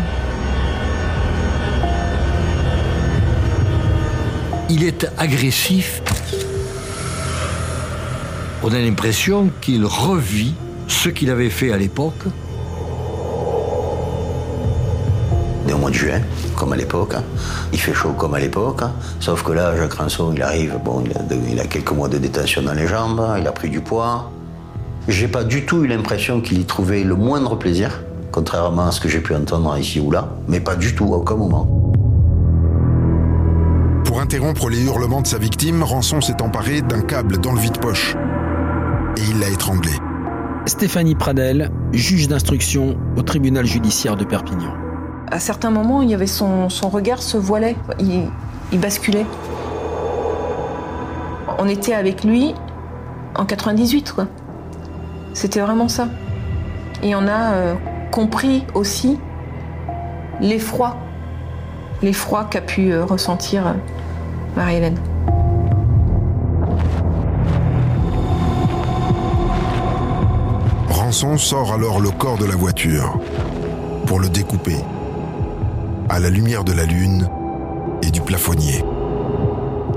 [4.69, 6.01] Il est agressif.
[8.61, 10.53] On a l'impression qu'il revit
[10.87, 12.25] ce qu'il avait fait à l'époque.
[15.89, 16.21] Mois de juin,
[16.55, 17.15] comme à l'époque.
[17.15, 17.23] Hein.
[17.73, 18.81] Il fait chaud comme à l'époque.
[18.81, 18.91] Hein.
[19.19, 21.03] Sauf que là, Jacques Ranson, il arrive, bon,
[21.51, 24.31] il a, quelques mois de détention dans les jambes, il a pris du poids.
[25.07, 28.99] J'ai pas du tout eu l'impression qu'il y trouvait le moindre plaisir, contrairement à ce
[28.99, 31.67] que j'ai pu entendre ici ou là, mais pas du tout, à aucun moment.
[34.05, 38.15] Pour interrompre les hurlements de sa victime, Rançon s'est emparé d'un câble dans le vide-poche
[39.17, 39.91] et il l'a étranglé.
[40.65, 44.88] Stéphanie Pradel, juge d'instruction au tribunal judiciaire de Perpignan
[45.31, 49.25] à certains moments, il y avait son, regard se voilait, il, basculait.
[51.57, 52.55] On était avec lui
[53.35, 54.27] en 98, quoi.
[55.33, 56.07] C'était vraiment ça.
[57.03, 57.75] Et on a euh,
[58.11, 59.19] compris aussi
[60.41, 60.97] l'effroi,
[62.01, 63.73] l'effroi qu'a pu euh, ressentir euh,
[64.55, 64.99] Marie-Hélène.
[70.89, 73.17] Rançon sort alors le corps de la voiture
[74.05, 74.77] pour le découper
[76.09, 77.29] à la lumière de la lune
[78.01, 78.83] et du plafonnier.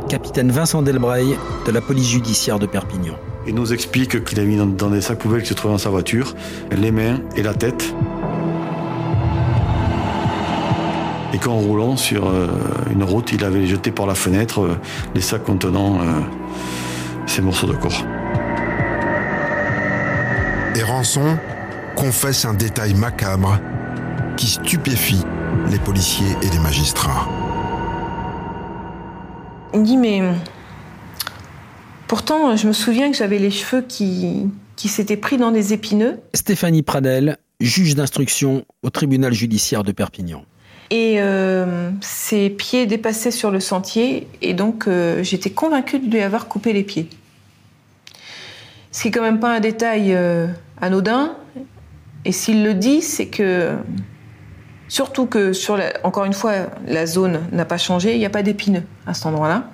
[0.08, 3.14] Capitaine Vincent Delbray de la police judiciaire de Perpignan.
[3.46, 5.88] Il nous explique qu'il a mis dans des sacs poubelles qui se trouvaient dans sa
[5.88, 6.34] voiture
[6.70, 7.94] les mains et la tête.
[11.32, 12.48] Et qu'en roulant sur euh,
[12.92, 14.76] une route, il avait jeté par la fenêtre euh,
[15.14, 16.20] les sacs contenant euh,
[17.26, 18.04] ces morceaux de corps.
[20.76, 21.38] Et Rançon
[21.96, 23.58] confesse un détail macabre
[24.36, 25.24] qui stupéfie
[25.70, 27.28] les policiers et les magistrats.
[29.74, 30.22] Il dit mais
[32.08, 36.20] pourtant je me souviens que j'avais les cheveux qui, qui s'étaient pris dans des épineux.
[36.34, 40.44] Stéphanie Pradel, juge d'instruction au tribunal judiciaire de Perpignan.
[40.90, 46.20] Et euh, ses pieds dépassaient sur le sentier et donc euh, j'étais convaincue de lui
[46.20, 47.08] avoir coupé les pieds.
[48.90, 50.48] Ce qui est quand même pas un détail euh,
[50.80, 51.34] anodin.
[52.26, 53.74] Et s'il le dit, c'est que
[54.92, 56.52] Surtout que, sur encore une fois,
[56.86, 59.70] la zone n'a pas changé, il n'y a pas d'épineux à cet endroit-là.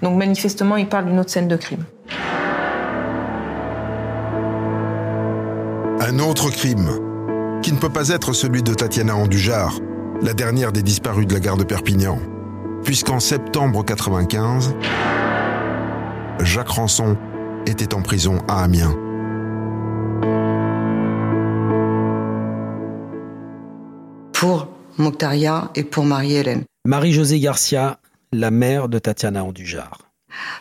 [0.00, 1.84] Donc manifestement, il parle d'une autre scène de crime.
[6.00, 6.88] Un autre crime,
[7.60, 9.78] qui ne peut pas être celui de Tatiana Andujar,
[10.22, 12.18] la dernière des disparus de la gare de Perpignan,
[12.82, 14.74] puisqu'en septembre 95,
[16.40, 17.18] Jacques Ranson
[17.66, 18.96] était en prison à Amiens.
[24.42, 24.66] Pour
[24.98, 26.64] Mokhtaria et pour Marie-Hélène.
[26.84, 28.00] Marie-Josée Garcia,
[28.32, 29.98] la mère de Tatiana Andujar.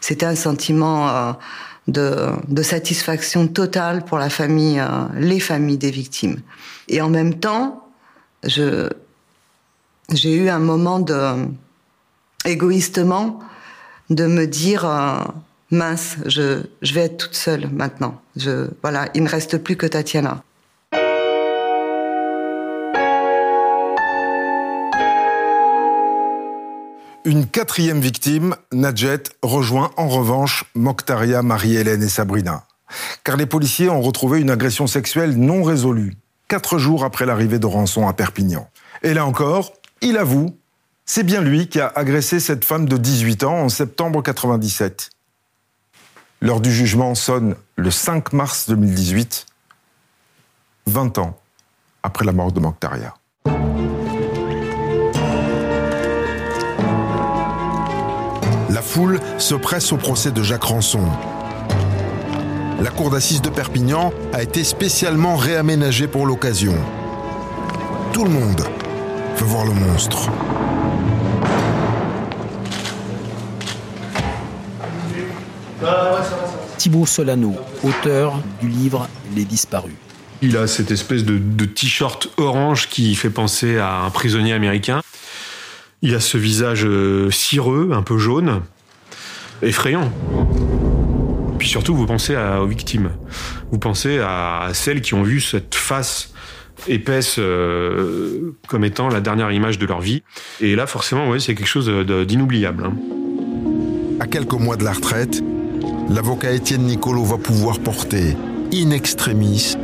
[0.01, 1.33] C'était un sentiment euh,
[1.87, 6.41] de, satisfaction totale pour la famille, euh, les familles des victimes.
[6.89, 7.87] Et en même temps,
[8.43, 8.87] j'ai
[10.23, 11.47] eu un moment de,
[12.45, 13.39] égoïstement,
[14.11, 15.23] de me dire, euh,
[15.71, 18.21] mince, je, je vais être toute seule maintenant.
[18.35, 20.43] Je, voilà, il ne reste plus que Tatiana.
[27.23, 32.65] Une quatrième victime, Nadjet, rejoint en revanche Mokhtaria, Marie-Hélène et Sabrina.
[33.23, 36.15] Car les policiers ont retrouvé une agression sexuelle non résolue,
[36.47, 38.67] quatre jours après l'arrivée de Rançon à Perpignan.
[39.03, 40.57] Et là encore, il avoue,
[41.05, 45.11] c'est bien lui qui a agressé cette femme de 18 ans en septembre 97.
[46.41, 49.45] L'heure du jugement sonne le 5 mars 2018,
[50.87, 51.39] 20 ans
[52.01, 53.13] après la mort de Mokhtaria.
[58.91, 61.05] Foule se presse au procès de Jacques Rançon.
[62.81, 66.75] La cour d'assises de Perpignan a été spécialement réaménagée pour l'occasion.
[68.11, 68.61] Tout le monde
[69.37, 70.29] veut voir le monstre.
[76.77, 79.95] Thibaut Solano, auteur du livre Les disparus.
[80.41, 85.01] Il a cette espèce de, de t-shirt orange qui fait penser à un prisonnier américain.
[86.01, 88.63] Il a ce visage euh, cireux, un peu jaune,
[89.61, 90.11] effrayant.
[91.57, 93.11] Puis surtout, vous pensez à- aux victimes.
[93.71, 96.33] Vous pensez à, à celles qui ont vu cette face
[96.87, 100.23] épaisse euh, comme étant la dernière image de leur vie.
[100.61, 101.89] Et là, forcément, ouais, c'est quelque chose
[102.27, 102.85] d'inoubliable.
[102.85, 102.93] hein.
[104.19, 105.43] À quelques mois de la retraite,
[106.09, 108.35] l'avocat Étienne Nicolo va pouvoir porter,
[108.73, 109.75] in extremis,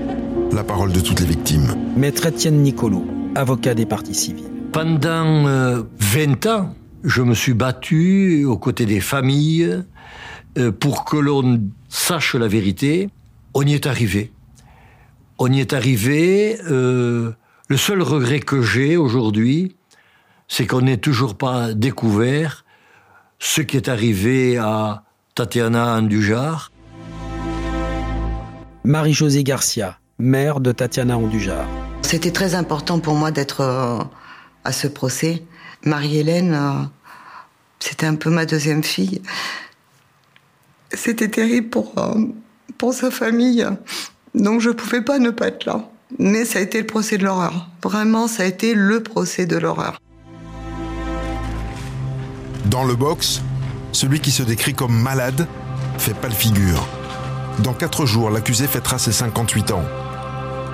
[0.52, 1.76] la parole de toutes les victimes.
[1.96, 3.06] Maître Étienne Nicolo,
[3.36, 4.46] avocat des parties civiles.
[4.72, 6.76] Pendant euh, 20 ans,
[7.08, 9.82] je me suis battu aux côtés des familles
[10.58, 13.10] euh, pour que l'on sache la vérité.
[13.54, 14.34] On y est arrivé.
[15.40, 16.58] On y est arrivé.
[16.70, 17.32] euh,
[17.70, 19.76] le seul regret que j'ai aujourd'hui,
[20.50, 22.66] c'est qu'on n'ait toujours pas découvert
[23.40, 25.04] ce qui est arrivé à
[25.34, 26.72] Tatiana Andujar.
[28.84, 31.66] Marie-Josée Garcia, mère de Tatiana Andujar.
[32.02, 34.00] C'était très important pour moi d'être euh,
[34.66, 35.44] à ce procès.
[35.86, 36.84] Marie-Hélène, euh,
[37.80, 39.22] c'était un peu ma deuxième fille.
[40.94, 43.66] C'était terrible pour, euh, sa famille.
[44.36, 45.90] Donc je pouvais pas ne pas être là.
[46.20, 47.70] Mais ça a été le procès de l'horreur.
[47.84, 50.00] Vraiment, ça a été le procès de l'horreur.
[52.66, 53.42] Dans le box,
[53.92, 55.48] celui qui se décrit comme malade
[55.98, 56.88] fait pas le figure.
[57.60, 59.84] Dans quatre jours, l'accusé fêtera ses 58 ans.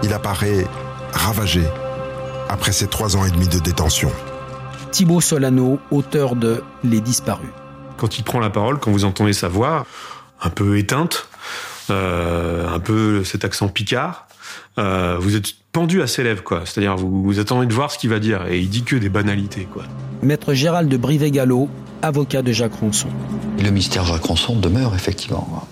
[0.04, 0.68] Il apparaît
[1.14, 1.64] ravagé
[2.50, 4.12] après ses trois ans et demi de détention.
[4.94, 7.50] Thibaut Solano, auteur de Les disparus.
[7.98, 9.88] Quand il prend la parole, quand vous entendez sa voix,
[10.40, 11.28] un peu éteinte,
[11.90, 14.28] euh, un peu cet accent picard,
[14.78, 16.62] euh, vous êtes pendu à ses lèvres, quoi.
[16.66, 19.10] C'est-à-dire, vous, vous attendez de voir ce qu'il va dire, et il dit que des
[19.10, 19.86] banalités, quoi.
[20.22, 21.70] Maître Gérald de Brivet-Gallo,
[22.04, 23.10] avocat de Jacques Ronson.
[23.64, 25.68] Le mystère Jacques Ronson demeure effectivement.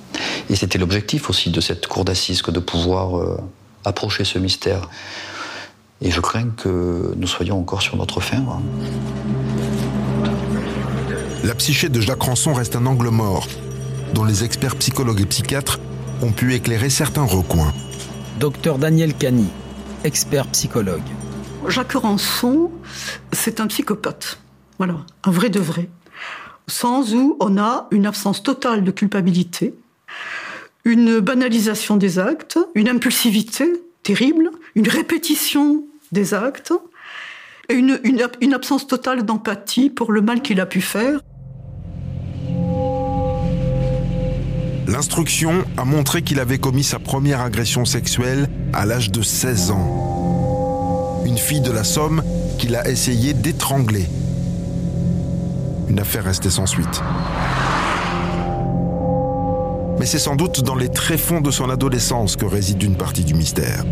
[0.50, 3.38] Et c'était l'objectif aussi de cette cour d'assises que de pouvoir euh,
[3.86, 4.90] approcher ce mystère.
[6.02, 8.38] Et je crains que nous soyons encore sur notre fin.
[8.38, 8.62] hein.
[11.44, 13.48] La psyché de Jacques Ranson reste un angle mort,
[14.14, 15.80] dont les experts psychologues et psychiatres
[16.22, 17.74] ont pu éclairer certains recoins.
[18.40, 19.48] Docteur Daniel Cani,
[20.04, 21.02] expert psychologue.
[21.68, 22.72] Jacques Rançon,
[23.32, 24.40] c'est un psychopathe.
[24.78, 25.90] Voilà, un vrai de vrai.
[26.68, 29.76] Sans où on a une absence totale de culpabilité,
[30.84, 33.72] une banalisation des actes, une impulsivité
[34.04, 36.74] terrible, une répétition des actes,
[37.70, 41.20] et une, absence totale d'empathie pour le mal qu'il a pu faire.
[44.88, 51.22] L'instruction a montré qu'il avait commis sa première agression sexuelle à l'âge de 16 ans.
[51.26, 52.24] Une fille de la Somme
[52.58, 54.06] qu'il a essayé d'étrangler.
[55.88, 57.02] Une affaire restée sans suite.
[59.98, 63.34] Mais c'est sans doute dans les tréfonds de son adolescence que réside une partie du
[63.34, 63.86] mystère.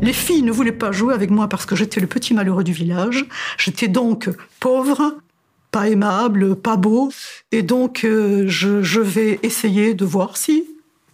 [0.00, 2.72] Les filles ne voulaient pas jouer avec moi parce que j'étais le petit malheureux du
[2.72, 3.26] village.
[3.58, 4.30] J'étais donc
[4.60, 5.16] pauvre,
[5.72, 7.10] pas aimable, pas beau.
[7.50, 10.64] Et donc, euh, je, vais essayer de voir si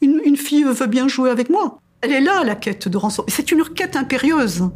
[0.02, 1.78] une, fille veut bien jouer avec moi.
[2.02, 3.24] Elle est là, la quête de rançon.
[3.28, 4.68] C'est une quête impérieuse.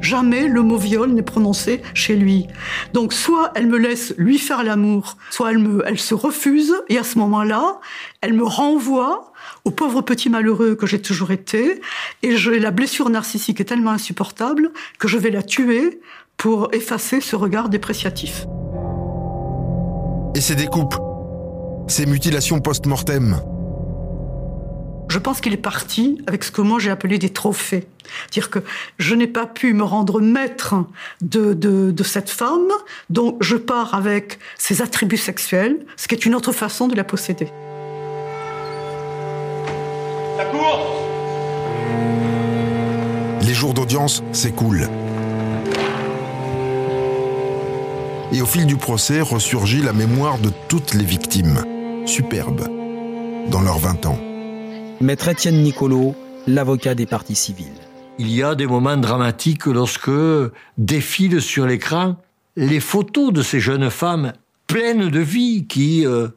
[0.00, 2.46] Jamais le mot viol n'est prononcé chez lui.
[2.92, 6.98] Donc, soit elle me laisse lui faire l'amour, soit elle, me, elle se refuse, et
[6.98, 7.80] à ce moment-là,
[8.20, 9.32] elle me renvoie
[9.64, 11.80] au pauvre petit malheureux que j'ai toujours été,
[12.22, 16.00] et la blessure narcissique est tellement insupportable que je vais la tuer
[16.36, 18.46] pour effacer ce regard dépréciatif.
[20.34, 20.96] Et ces découpes,
[21.88, 23.40] ces mutilations post-mortem,
[25.08, 27.86] Je pense qu'il est parti avec ce que moi j'ai appelé des trophées.
[28.30, 28.60] Dire que
[28.98, 30.74] je n'ai pas pu me rendre maître
[31.20, 32.68] de, de, de cette femme,
[33.10, 37.04] donc je pars avec ses attributs sexuels, ce qui est une autre façon de la
[37.04, 37.48] posséder.
[40.38, 41.06] La cour
[43.46, 44.88] les jours d'audience s'écoulent.
[48.32, 51.62] Et au fil du procès ressurgit la mémoire de toutes les victimes,
[52.06, 52.68] superbes,
[53.48, 54.18] dans leurs 20 ans.
[55.00, 56.14] Maître Étienne Nicolo,
[56.46, 57.66] l'avocat des parties civiles.
[58.18, 60.10] Il y a des moments dramatiques lorsque
[60.78, 62.16] défilent sur l'écran
[62.56, 64.32] les photos de ces jeunes femmes
[64.66, 66.28] pleines de vie qui euh,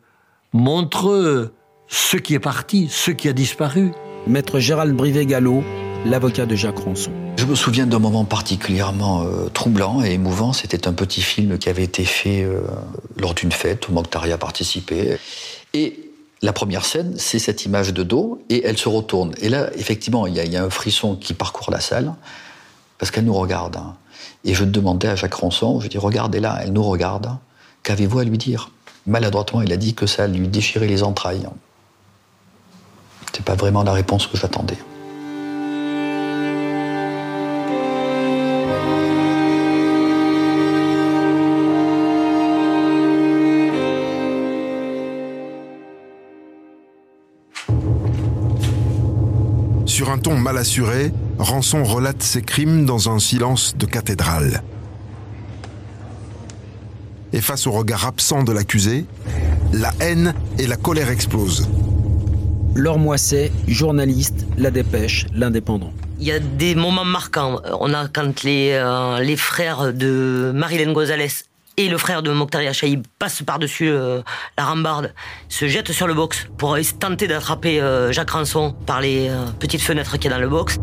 [0.51, 1.53] montrent
[1.88, 3.91] ce qui est parti, ce qui a disparu.
[4.28, 5.64] Maître Gérald Brivet-Gallo,
[6.05, 7.12] l'avocat de Jacques Ronson.
[7.38, 10.51] Je me souviens d'un moment particulièrement euh, troublant et émouvant.
[10.51, 12.60] C'était un petit film qui avait été fait euh,
[13.16, 15.18] lors d'une fête où Mokhtaria participait.
[15.74, 16.09] Et
[16.41, 19.33] la première scène, c'est cette image de dos et elle se retourne.
[19.41, 22.13] Et là, effectivement, il y, a un frisson qui parcourt la salle
[22.97, 23.75] parce qu'elle nous regarde.
[23.75, 23.95] Hein.
[24.45, 27.29] Et je demandais à Jacques Ronson, je dis regardez là, elle nous regarde.
[27.83, 28.71] Qu'avez-vous à lui dire?
[29.05, 31.47] Maladroitement, il a dit que ça lui déchirait les entrailles.
[33.33, 34.77] C'est pas vraiment la réponse que j'attendais.
[50.10, 54.64] Sur un ton mal assuré, Rançon relate ses crimes dans un silence de cathédrale.
[57.32, 59.05] Et face au regard absent de l'accusé,
[59.72, 61.70] la haine et la colère explosent.
[62.74, 65.93] Laure Moisset, journaliste, La Dépêche, L'Indépendant.
[66.20, 67.62] Il y a des moments marquants.
[67.80, 71.30] On a quand les, euh, les frères de Marilyn Gonzalez
[71.80, 74.22] et le frère de Mokhtar Chaïb passe par-dessus euh,
[74.57, 75.13] la rambarde,
[75.47, 79.82] se jette sur le box pour tenter d'attraper euh, Jacques Ranson par les euh, petites
[79.82, 80.78] fenêtres qu'il y a dans le box.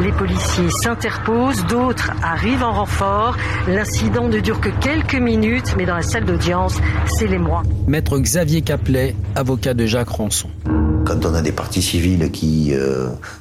[0.00, 3.36] Les policiers s'interposent, d'autres arrivent en renfort.
[3.66, 7.64] L'incident ne dure que quelques minutes, mais dans la salle d'audience, c'est les mois.
[7.88, 10.48] Maître Xavier Caplet, avocat de Jacques Ranson.
[11.04, 12.72] Quand on a des parties civiles qui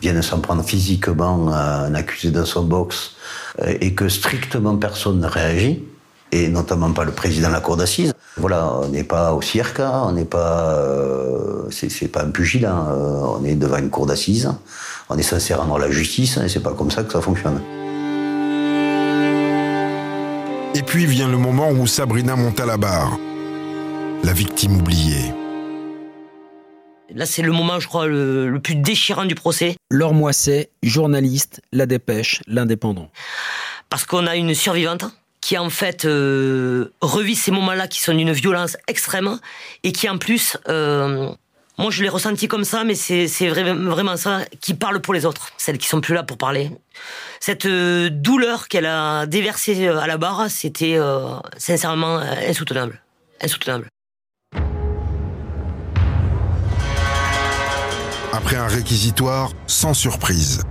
[0.02, 3.16] viennent s'en prendre physiquement à un accusé dans son box
[3.64, 5.84] et que strictement personne ne réagit,
[6.32, 8.14] et notamment pas le président de la cour d'assises.
[8.38, 12.88] Voilà, on n'est pas au cirque, hein, on n'est pas, euh, c'est pas un pugilat,
[12.90, 14.52] euh, on est devant une cour d'assises,
[15.10, 17.62] on est censé rendre la justice, et c'est pas comme ça que ça fonctionne.
[20.76, 23.18] Et puis vient le moment où Sabrina monte à la barre,
[24.24, 25.34] la victime oubliée.
[27.14, 29.78] Là, c'est le moment, je crois, le, le plus déchirant du procès.
[29.90, 33.10] Laure Moisset, journaliste, La Dépêche, L'Indépendant.
[33.90, 35.06] Parce qu'on a une survivante
[35.50, 39.40] qui en fait euh, revit ces moments-là qui sont d'une violence extrême
[39.82, 41.32] et qui en plus, euh,
[41.80, 45.50] moi je l'ai ressenti comme ça, mais c'est vraiment, ça, qui parle pour les autres,
[45.58, 46.70] celles qui sont plus là pour parler.
[47.40, 53.02] Cette euh, douleur qu'elle a déversée à la barre, c'était euh, sincèrement insoutenable,
[53.42, 53.88] insoutenable.
[58.34, 60.62] Après un réquisitoire sans surprise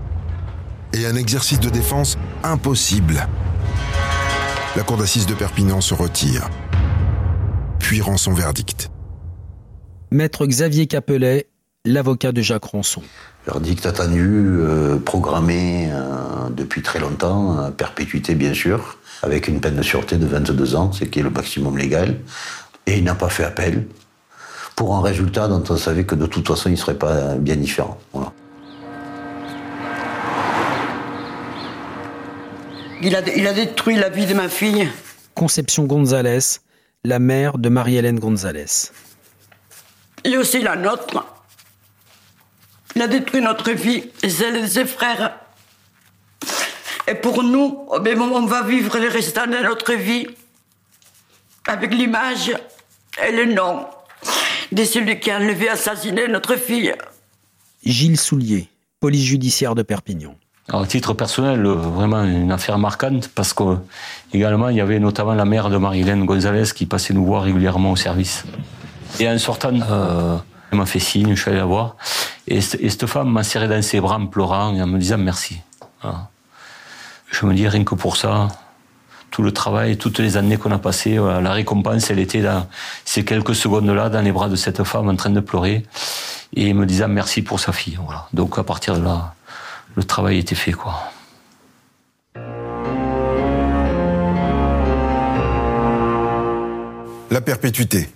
[0.93, 3.27] et un exercice de défense impossible
[4.79, 6.49] la cour d'assises de Perpignan se retire,
[7.81, 8.93] puis rend son verdict.
[10.13, 11.49] Maître Xavier Capelet,
[11.85, 13.03] l'avocat de Jacques Ronson.
[13.45, 19.75] Verdict attendu, euh, programmé euh, depuis très longtemps, à perpétuité bien sûr, avec une peine
[19.75, 22.15] de sûreté de 22 ans, ce qui est le maximum légal.
[22.87, 23.85] Et il n'a pas fait appel,
[24.77, 27.57] pour un résultat dont on savait que de toute façon il ne serait pas bien
[27.57, 27.99] différent.
[28.13, 28.33] Voilà.
[33.01, 34.89] Il a, il a détruit la vie de ma fille.
[35.35, 36.61] Conception Gonzalez,
[37.05, 38.91] la mère de Marie-Hélène Gonzalez.
[40.25, 41.25] Et aussi la nôtre.
[42.97, 45.39] Il a détruit notre vie et celle de ses frères.
[47.07, 50.27] Et pour nous, on va vivre les restants de notre vie
[51.69, 52.53] avec l'image
[53.25, 53.87] et le nom
[54.73, 56.93] de celui qui a enlevé, assassiné notre fille.
[57.85, 58.69] Gilles Soulier,
[59.01, 60.35] police judiciaire de Perpignan.
[60.71, 63.79] À titre personnel, euh, vraiment une affaire marquante parce que
[64.35, 67.93] également il y avait notamment la mère de Marie-Hélène Gonzalez qui passait nous voir régulièrement
[67.93, 68.45] au service.
[69.19, 70.37] Et en sortant, euh,
[70.71, 71.97] elle m'a fait signe, je suis allé la voir.
[72.47, 75.61] Et, cette femme m'a serré dans ses bras en pleurant et en me disant merci.
[77.31, 78.49] Je me dis rien que pour ça,
[79.31, 82.67] tout le travail, toutes les années qu'on a passées, la récompense, elle était dans
[83.05, 85.85] ces quelques secondes-là, dans les bras de cette femme en train de pleurer
[86.55, 87.99] et me disant merci pour sa fille.
[88.03, 88.27] Voilà.
[88.33, 89.35] Donc à partir de là,
[89.99, 90.95] le travail était fait, quoi.
[97.33, 98.09] La perpétuité.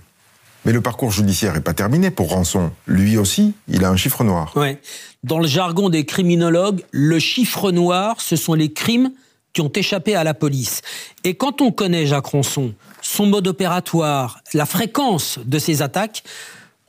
[0.64, 2.70] Mais le parcours judiciaire n'est pas terminé pour Rançon.
[2.86, 4.56] Lui aussi, il a un chiffre noir.
[4.56, 4.80] Ouais.
[5.24, 9.10] Dans le jargon des criminologues, le chiffre noir, ce sont les crimes
[9.52, 10.82] qui ont échappé à la police.
[11.24, 16.22] Et quand on connaît Jacques Rançon, son mode opératoire, la fréquence de ses attaques,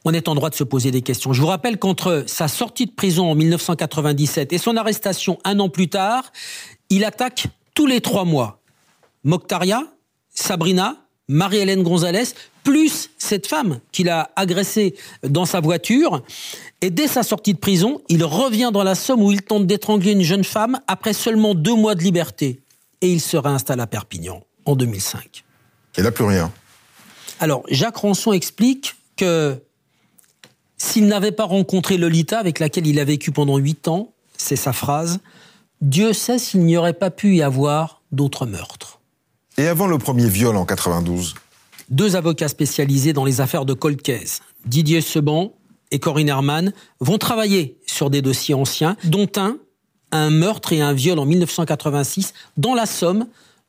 [0.05, 1.33] on est en droit de se poser des questions.
[1.33, 5.69] Je vous rappelle qu'entre sa sortie de prison en 1997 et son arrestation un an
[5.69, 6.31] plus tard,
[6.89, 8.59] il attaque tous les trois mois
[9.23, 9.83] Mokhtaria,
[10.29, 10.97] Sabrina,
[11.29, 16.21] Marie-Hélène Gonzalez, plus cette femme qu'il a agressée dans sa voiture.
[16.81, 20.11] Et dès sa sortie de prison, il revient dans la Somme où il tente d'étrangler
[20.11, 22.59] une jeune femme après seulement deux mois de liberté.
[23.01, 25.43] Et il se réinstalle à Perpignan en 2005.
[25.97, 26.51] Et là, plus rien.
[27.39, 29.61] Alors, Jacques Ranson explique que
[30.83, 34.73] s'il n'avait pas rencontré Lolita, avec laquelle il a vécu pendant huit ans, c'est sa
[34.73, 35.19] phrase,
[35.81, 38.99] Dieu sait s'il n'y aurait pas pu y avoir d'autres meurtres.
[39.57, 41.35] Et avant le premier viol en 92
[41.89, 44.01] Deux avocats spécialisés dans les affaires de cold
[44.65, 45.53] Didier Seban
[45.91, 49.57] et Corinne Herman, vont travailler sur des dossiers anciens, dont un,
[50.11, 53.27] un meurtre et un viol en 1986 dans la Somme,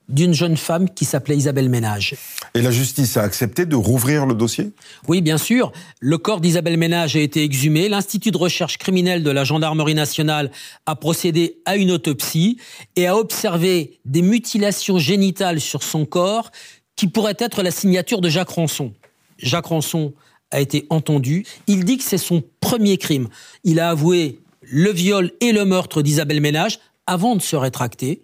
[0.08, 2.14] d'une jeune femme qui s'appelait Isabelle Ménage.
[2.54, 4.70] Et la justice a accepté de rouvrir le dossier?
[5.08, 5.72] Oui, bien sûr.
[6.00, 7.88] Le corps d'Isabelle Ménage a été exhumé.
[7.88, 10.50] L'Institut de recherche criminelle de la Gendarmerie nationale
[10.86, 12.58] a procédé à une autopsie
[12.96, 16.50] et a observé des mutilations génitales sur son corps
[16.96, 18.92] qui pourraient être la signature de Jacques Ranson.
[19.38, 20.12] Jacques Ranson
[20.50, 21.44] a été entendu.
[21.66, 23.28] Il dit que c'est son premier crime.
[23.64, 28.22] Il a avoué le viol et le meurtre d'Isabelle Ménage avant de se rétracter.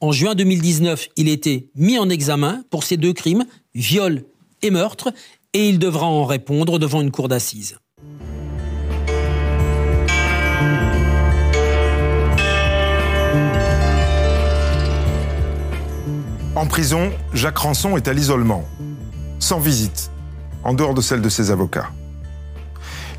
[0.00, 3.44] En juin 2019, il était mis en examen pour ces deux crimes,
[3.74, 4.22] viol
[4.62, 5.12] et meurtre,
[5.54, 7.78] et il devra en répondre devant une cour d'assises.
[16.54, 18.64] En prison, Jacques Ranson est à l'isolement,
[19.40, 20.12] sans visite,
[20.62, 21.90] en dehors de celle de ses avocats.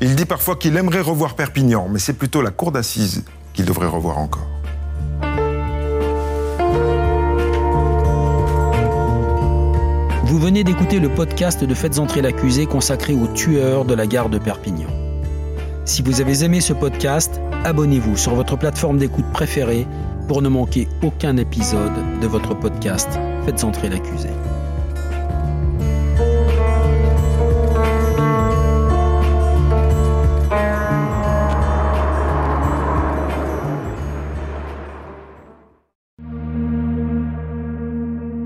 [0.00, 3.86] Il dit parfois qu'il aimerait revoir Perpignan, mais c'est plutôt la cour d'assises qu'il devrait
[3.86, 4.59] revoir encore.
[10.30, 14.28] Vous venez d'écouter le podcast de Faites entrer l'accusé consacré aux tueurs de la gare
[14.28, 14.86] de Perpignan.
[15.84, 19.88] Si vous avez aimé ce podcast, abonnez-vous sur votre plateforme d'écoute préférée
[20.28, 23.08] pour ne manquer aucun épisode de votre podcast
[23.44, 24.28] Faites entrer l'accusé.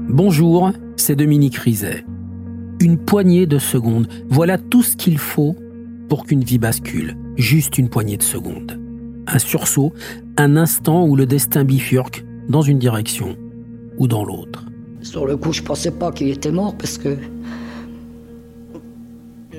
[0.08, 0.72] Bonjour,
[1.04, 2.02] c'est Dominique Rizet.
[2.80, 5.54] Une poignée de secondes, voilà tout ce qu'il faut
[6.08, 7.14] pour qu'une vie bascule.
[7.36, 8.80] Juste une poignée de secondes.
[9.26, 9.92] Un sursaut,
[10.38, 13.36] un instant où le destin bifurque dans une direction
[13.98, 14.64] ou dans l'autre.
[15.02, 17.18] Sur le coup, je pensais pas qu'il était mort parce que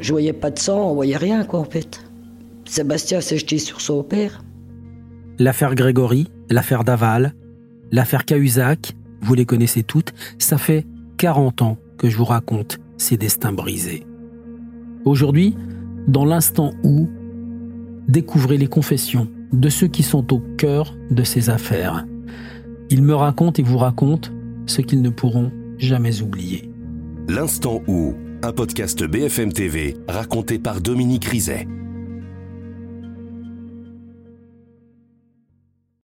[0.01, 2.03] je voyais pas de sang, on voyait rien quoi en fait.
[2.65, 4.43] Sébastien s'est jeté sur son père.
[5.37, 7.35] L'affaire Grégory, l'affaire Daval,
[7.91, 13.17] l'affaire Cahuzac, vous les connaissez toutes, ça fait 40 ans que je vous raconte ces
[13.17, 14.05] destins brisés.
[15.05, 15.55] Aujourd'hui,
[16.07, 17.09] dans l'instant où,
[18.07, 22.05] découvrez les confessions de ceux qui sont au cœur de ces affaires.
[22.89, 24.29] Ils me racontent et vous racontent
[24.65, 26.69] ce qu'ils ne pourront jamais oublier.
[27.27, 28.13] L'instant où,
[28.43, 31.67] un podcast BFM TV raconté par Dominique Rizet.